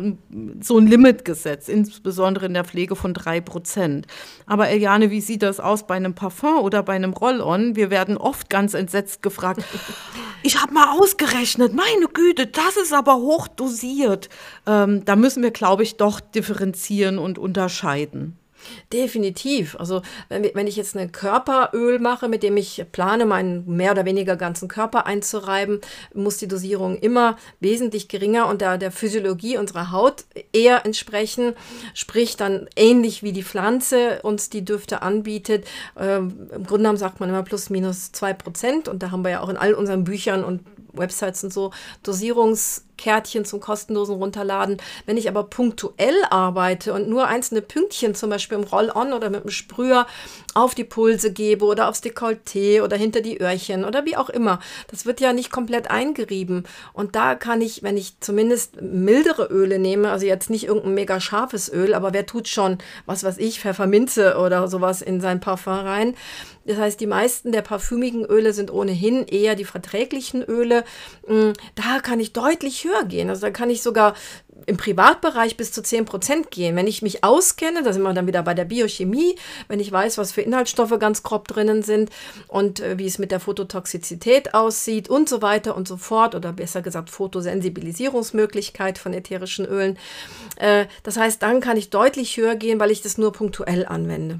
[0.61, 4.07] so ein Limit gesetzt, insbesondere in der Pflege von drei Prozent.
[4.45, 7.75] Aber Eliane, wie sieht das aus bei einem Parfum oder bei einem Roll-On?
[7.75, 9.63] Wir werden oft ganz entsetzt gefragt,
[10.43, 14.29] ich habe mal ausgerechnet, meine Güte, das ist aber hoch dosiert.
[14.67, 18.37] Ähm, da müssen wir, glaube ich, doch differenzieren und unterscheiden.
[18.91, 19.75] Definitiv.
[19.79, 24.05] Also wenn, wenn ich jetzt ein Körperöl mache, mit dem ich plane, meinen mehr oder
[24.05, 25.81] weniger ganzen Körper einzureiben,
[26.13, 31.53] muss die Dosierung immer wesentlich geringer und der, der Physiologie unserer Haut eher entsprechen.
[31.93, 35.65] Sprich dann ähnlich wie die Pflanze uns die Düfte anbietet.
[35.97, 39.31] Ähm, Im Grunde genommen sagt man immer plus minus zwei Prozent und da haben wir
[39.31, 40.61] ja auch in all unseren Büchern und
[40.93, 41.71] Websites und so
[42.03, 44.77] Dosierungskärtchen zum kostenlosen Runterladen.
[45.05, 49.43] Wenn ich aber punktuell arbeite und nur einzelne Pünktchen, zum Beispiel im Roll-On oder mit
[49.43, 50.07] dem Sprüher,
[50.53, 54.59] auf die Pulse gebe oder aufs Dekolleté oder hinter die Öhrchen oder wie auch immer,
[54.87, 56.65] das wird ja nicht komplett eingerieben.
[56.93, 61.19] Und da kann ich, wenn ich zumindest mildere Öle nehme, also jetzt nicht irgendein mega
[61.19, 65.73] scharfes Öl, aber wer tut schon, was weiß ich, Pfefferminze oder sowas in sein Parfum
[65.73, 66.15] rein,
[66.65, 70.85] das heißt, die meisten der parfümigen Öle sind ohnehin eher die verträglichen Öle.
[71.27, 73.29] Mm, da kann ich deutlich höher gehen.
[73.29, 74.13] Also da kann ich sogar
[74.65, 76.75] im Privatbereich bis zu 10% gehen.
[76.75, 79.35] Wenn ich mich auskenne, da sind wir dann wieder bei der Biochemie,
[79.67, 82.09] wenn ich weiß, was für Inhaltsstoffe ganz grob drinnen sind
[82.47, 86.53] und äh, wie es mit der Phototoxizität aussieht und so weiter und so fort oder
[86.53, 89.97] besser gesagt Fotosensibilisierungsmöglichkeit von ätherischen Ölen.
[90.55, 94.39] Äh, das heißt, dann kann ich deutlich höher gehen, weil ich das nur punktuell anwende.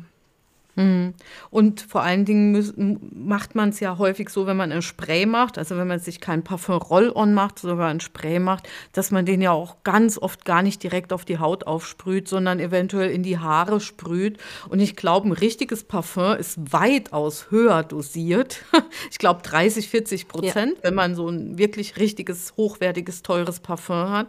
[0.76, 1.13] Mhm.
[1.51, 5.57] Und vor allen Dingen macht man es ja häufig so, wenn man ein Spray macht,
[5.57, 9.51] also wenn man sich kein Parfum-Roll-On macht, sondern ein Spray macht, dass man den ja
[9.51, 13.80] auch ganz oft gar nicht direkt auf die Haut aufsprüht, sondern eventuell in die Haare
[13.80, 14.39] sprüht.
[14.69, 18.63] Und ich glaube, ein richtiges Parfum ist weitaus höher dosiert.
[19.11, 20.84] Ich glaube 30, 40 Prozent, ja.
[20.84, 24.28] wenn man so ein wirklich richtiges, hochwertiges, teures Parfum hat.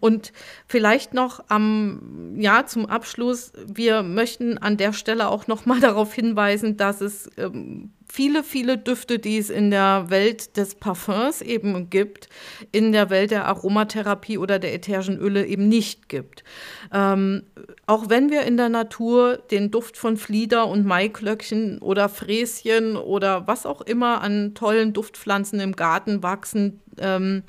[0.00, 0.32] Und
[0.66, 5.80] vielleicht noch am, ja, zum Abschluss, wir möchten an der Stelle auch noch mal nochmal
[5.80, 11.42] darauf hinweisen, dass es ähm, viele, viele Düfte, die es in der Welt des Parfums
[11.42, 12.28] eben gibt,
[12.72, 16.44] in der Welt der Aromatherapie oder der ätherischen Öle eben nicht gibt.
[16.92, 17.42] Ähm,
[17.86, 23.46] auch wenn wir in der Natur den Duft von Flieder und Maiklöckchen oder Fräschen oder
[23.46, 27.42] was auch immer an tollen Duftpflanzen im Garten wachsen, ähm,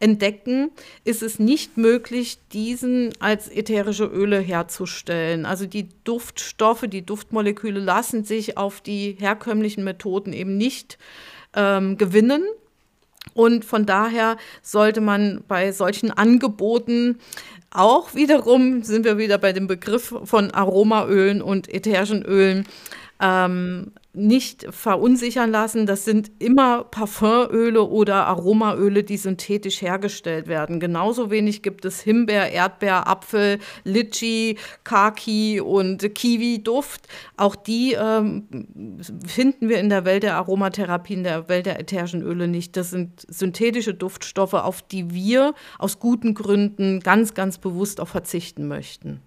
[0.00, 0.70] entdecken,
[1.04, 5.46] ist es nicht möglich, diesen als ätherische Öle herzustellen.
[5.46, 10.98] Also die Duftstoffe, die Duftmoleküle lassen sich auf die herkömmlichen Methoden eben nicht
[11.54, 12.42] ähm, gewinnen.
[13.34, 17.18] Und von daher sollte man bei solchen Angeboten
[17.70, 22.66] auch wiederum, sind wir wieder bei dem Begriff von Aromaölen und ätherischen Ölen,
[23.20, 25.86] ähm, nicht verunsichern lassen.
[25.86, 30.80] Das sind immer Parfümöle oder Aromaöle, die synthetisch hergestellt werden.
[30.80, 37.08] Genauso wenig gibt es Himbeer, Erdbeer, Apfel, Litchi, Kaki und Kiwi-Duft.
[37.36, 38.48] Auch die ähm,
[39.26, 42.76] finden wir in der Welt der Aromatherapie, in der Welt der ätherischen Öle nicht.
[42.76, 48.68] Das sind synthetische Duftstoffe, auf die wir aus guten Gründen ganz, ganz bewusst auch verzichten
[48.68, 49.20] möchten.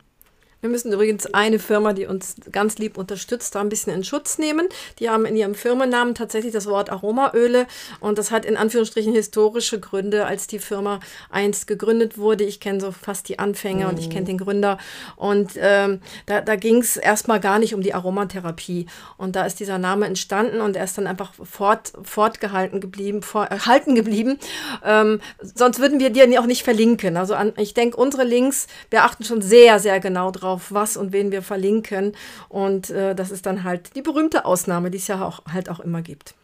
[0.61, 4.37] Wir müssen übrigens eine Firma, die uns ganz lieb unterstützt, da ein bisschen in Schutz
[4.37, 4.69] nehmen.
[4.99, 7.65] Die haben in ihrem Firmennamen tatsächlich das Wort Aromaöle
[7.99, 10.99] und das hat in Anführungsstrichen historische Gründe, als die Firma
[11.31, 12.43] einst gegründet wurde.
[12.43, 13.89] Ich kenne so fast die Anfänge mhm.
[13.89, 14.77] und ich kenne den Gründer
[15.15, 18.85] und ähm, da, da ging es erstmal gar nicht um die Aromatherapie
[19.17, 23.45] und da ist dieser Name entstanden und er ist dann einfach fort, fortgehalten geblieben, vor,
[23.45, 24.37] erhalten geblieben.
[24.85, 27.17] Ähm, sonst würden wir dir auch nicht verlinken.
[27.17, 30.97] Also an, ich denke, unsere Links, wir achten schon sehr, sehr genau drauf auf was
[30.97, 32.13] und wen wir verlinken.
[32.49, 35.79] Und äh, das ist dann halt die berühmte Ausnahme, die es ja auch, halt auch
[35.79, 36.35] immer gibt.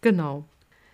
[0.00, 0.44] Genau.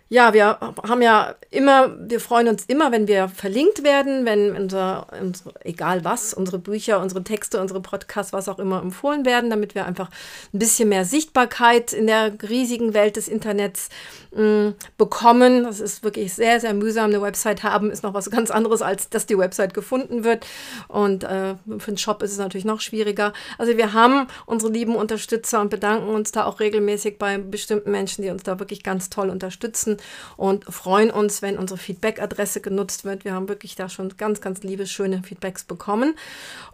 [0.08, 5.08] Ja, wir haben ja immer, wir freuen uns immer, wenn wir verlinkt werden, wenn unser,
[5.20, 9.74] unser, egal was, unsere Bücher, unsere Texte, unsere Podcasts, was auch immer empfohlen werden, damit
[9.74, 10.08] wir einfach
[10.54, 13.88] ein bisschen mehr Sichtbarkeit in der riesigen Welt des Internets
[14.30, 15.64] mh, mm, bekommen.
[15.64, 17.06] Das ist wirklich sehr, sehr mühsam.
[17.06, 20.46] Eine Website haben ist noch was ganz anderes, als dass die Website gefunden wird.
[20.86, 23.32] Und äh, für den Shop ist es natürlich noch schwieriger.
[23.58, 28.22] Also wir haben unsere lieben Unterstützer und bedanken uns da auch regelmäßig bei bestimmten Menschen,
[28.22, 29.95] die uns da wirklich ganz toll unterstützen.
[30.36, 33.24] Und freuen uns, wenn unsere Feedback-Adresse genutzt wird.
[33.24, 36.16] Wir haben wirklich da schon ganz, ganz liebe, schöne Feedbacks bekommen.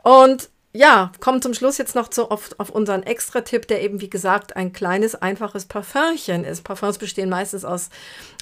[0.03, 4.09] Und ja, kommen zum Schluss jetzt noch zu, auf, auf unseren Extra-Tipp, der eben, wie
[4.09, 6.65] gesagt, ein kleines, einfaches Parfümchen ist.
[6.65, 7.91] Parfums bestehen meistens aus,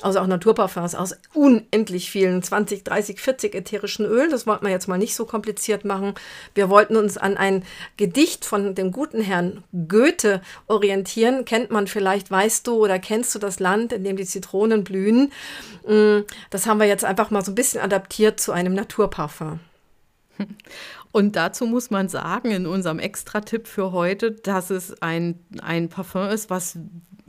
[0.00, 4.30] also auch Naturparfums, aus unendlich vielen, 20, 30, 40 ätherischen Ölen.
[4.30, 6.14] Das wollten wir jetzt mal nicht so kompliziert machen.
[6.54, 7.64] Wir wollten uns an ein
[7.96, 11.44] Gedicht von dem guten Herrn Goethe orientieren.
[11.44, 15.32] Kennt man vielleicht, weißt du oder kennst du das Land, in dem die Zitronen blühen?
[15.84, 16.20] Mm,
[16.50, 19.58] das haben wir jetzt einfach mal so ein bisschen adaptiert zu einem Naturparfum.
[21.12, 26.28] Und dazu muss man sagen, in unserem Extra-Tipp für heute, dass es ein, ein Parfum
[26.28, 26.78] ist, was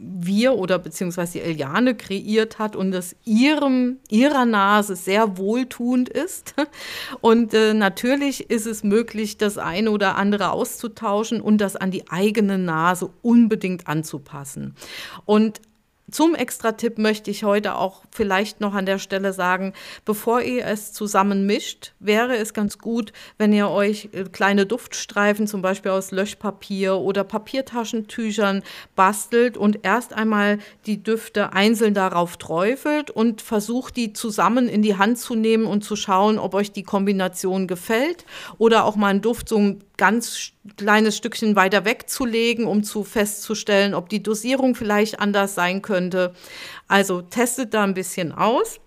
[0.02, 6.56] wir oder beziehungsweise die Eliane kreiert hat und das ihrem, ihrer Nase sehr wohltuend ist.
[7.22, 12.10] Und äh, natürlich ist es möglich, das eine oder andere auszutauschen und das an die
[12.10, 14.76] eigene Nase unbedingt anzupassen.
[15.26, 15.62] Und
[16.12, 19.74] zum Extra-Tipp möchte ich heute auch vielleicht noch an der Stelle sagen,
[20.06, 25.48] bevor ihr es zusammen mischt, wäre es ganz gut, wenn ihr euch äh, kleine Duftstreifen,
[25.48, 28.64] zum Beispiel aus Löschpapier oder Papiertaschentüchern
[28.96, 34.98] bastelt und erst einmal die Düfte einzeln darauf träufelt und versucht, die zusammen in die
[34.98, 38.26] Hand zu nehmen und zu schauen, ob euch die Kombination gefällt
[38.58, 43.94] oder auch mal einen Duft so ein ganz kleines Stückchen weiter wegzulegen, um zu festzustellen,
[43.94, 46.34] ob die Dosierung vielleicht anders sein könnte.
[46.88, 48.80] Also testet da ein bisschen aus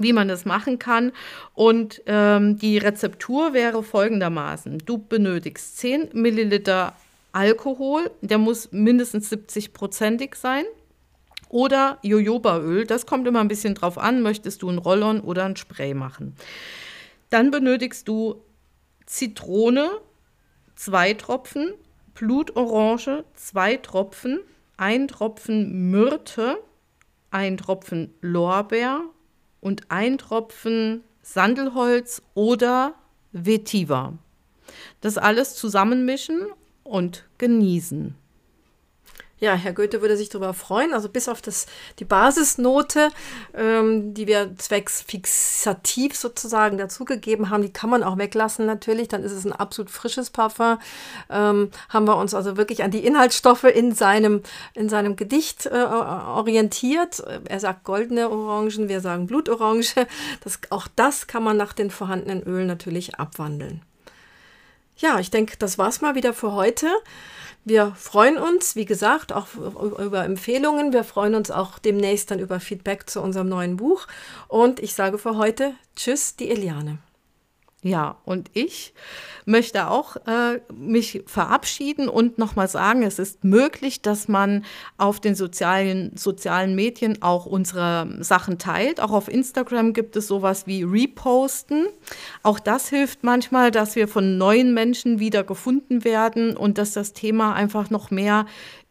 [0.00, 1.10] wie man das machen kann.
[1.54, 4.78] Und ähm, die Rezeptur wäre folgendermaßen.
[4.86, 6.94] Du benötigst 10 Milliliter
[7.32, 10.66] Alkohol, der muss mindestens 70-prozentig sein.
[11.48, 15.56] Oder Jojobaöl, das kommt immer ein bisschen drauf an, möchtest du ein Rollon oder ein
[15.56, 16.36] Spray machen.
[17.30, 18.40] Dann benötigst du
[19.04, 19.90] Zitrone,
[20.76, 21.74] zwei Tropfen,
[22.14, 24.38] Blutorange, zwei Tropfen,
[24.78, 26.56] ein Tropfen Myrte,
[27.30, 29.02] ein Tropfen Lorbeer
[29.60, 32.94] und ein Tropfen Sandelholz oder
[33.32, 34.14] Vetiver.
[35.02, 36.46] Das alles zusammenmischen
[36.84, 38.14] und genießen.
[39.40, 40.92] Ja, Herr Goethe würde sich darüber freuen.
[40.92, 41.66] Also bis auf das,
[41.98, 43.10] die Basisnote,
[43.54, 49.08] ähm, die wir zwecks fixativ sozusagen dazugegeben haben, die kann man auch weglassen natürlich.
[49.08, 50.78] Dann ist es ein absolut frisches Parfum.
[51.30, 54.42] Ähm, haben wir uns also wirklich an die Inhaltsstoffe in seinem,
[54.74, 57.22] in seinem Gedicht äh, orientiert.
[57.48, 59.78] Er sagt goldene Orangen, wir sagen Blutorange.
[60.42, 63.82] Das, auch das kann man nach den vorhandenen Ölen natürlich abwandeln.
[64.98, 66.88] Ja, ich denke, das war's mal wieder für heute.
[67.64, 70.92] Wir freuen uns, wie gesagt, auch über Empfehlungen.
[70.92, 74.06] Wir freuen uns auch demnächst dann über Feedback zu unserem neuen Buch.
[74.48, 76.98] Und ich sage für heute Tschüss, die Eliane.
[77.84, 78.92] Ja, und ich
[79.44, 84.64] möchte auch äh, mich verabschieden und nochmal sagen, es ist möglich, dass man
[84.96, 89.00] auf den sozialen, sozialen Medien auch unsere Sachen teilt.
[89.00, 91.86] Auch auf Instagram gibt es sowas wie Reposten.
[92.42, 97.12] Auch das hilft manchmal, dass wir von neuen Menschen wieder gefunden werden und dass das
[97.12, 98.46] Thema einfach noch mehr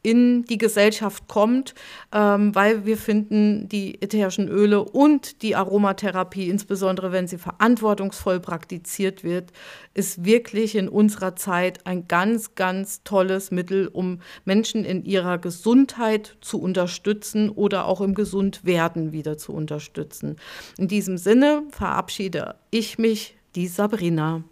[0.07, 1.75] in die Gesellschaft kommt,
[2.13, 9.25] ähm, weil wir finden, die ätherischen Öle und die Aromatherapie, insbesondere wenn sie verantwortungsvoll praktiziert
[9.25, 9.51] wird,
[9.93, 16.37] ist wirklich in unserer Zeit ein ganz, ganz tolles Mittel, um Menschen in ihrer Gesundheit
[16.39, 20.37] zu unterstützen oder auch im Gesundwerden wieder zu unterstützen.
[20.77, 24.45] In diesem Sinne verabschiede ich mich, die Sabrina.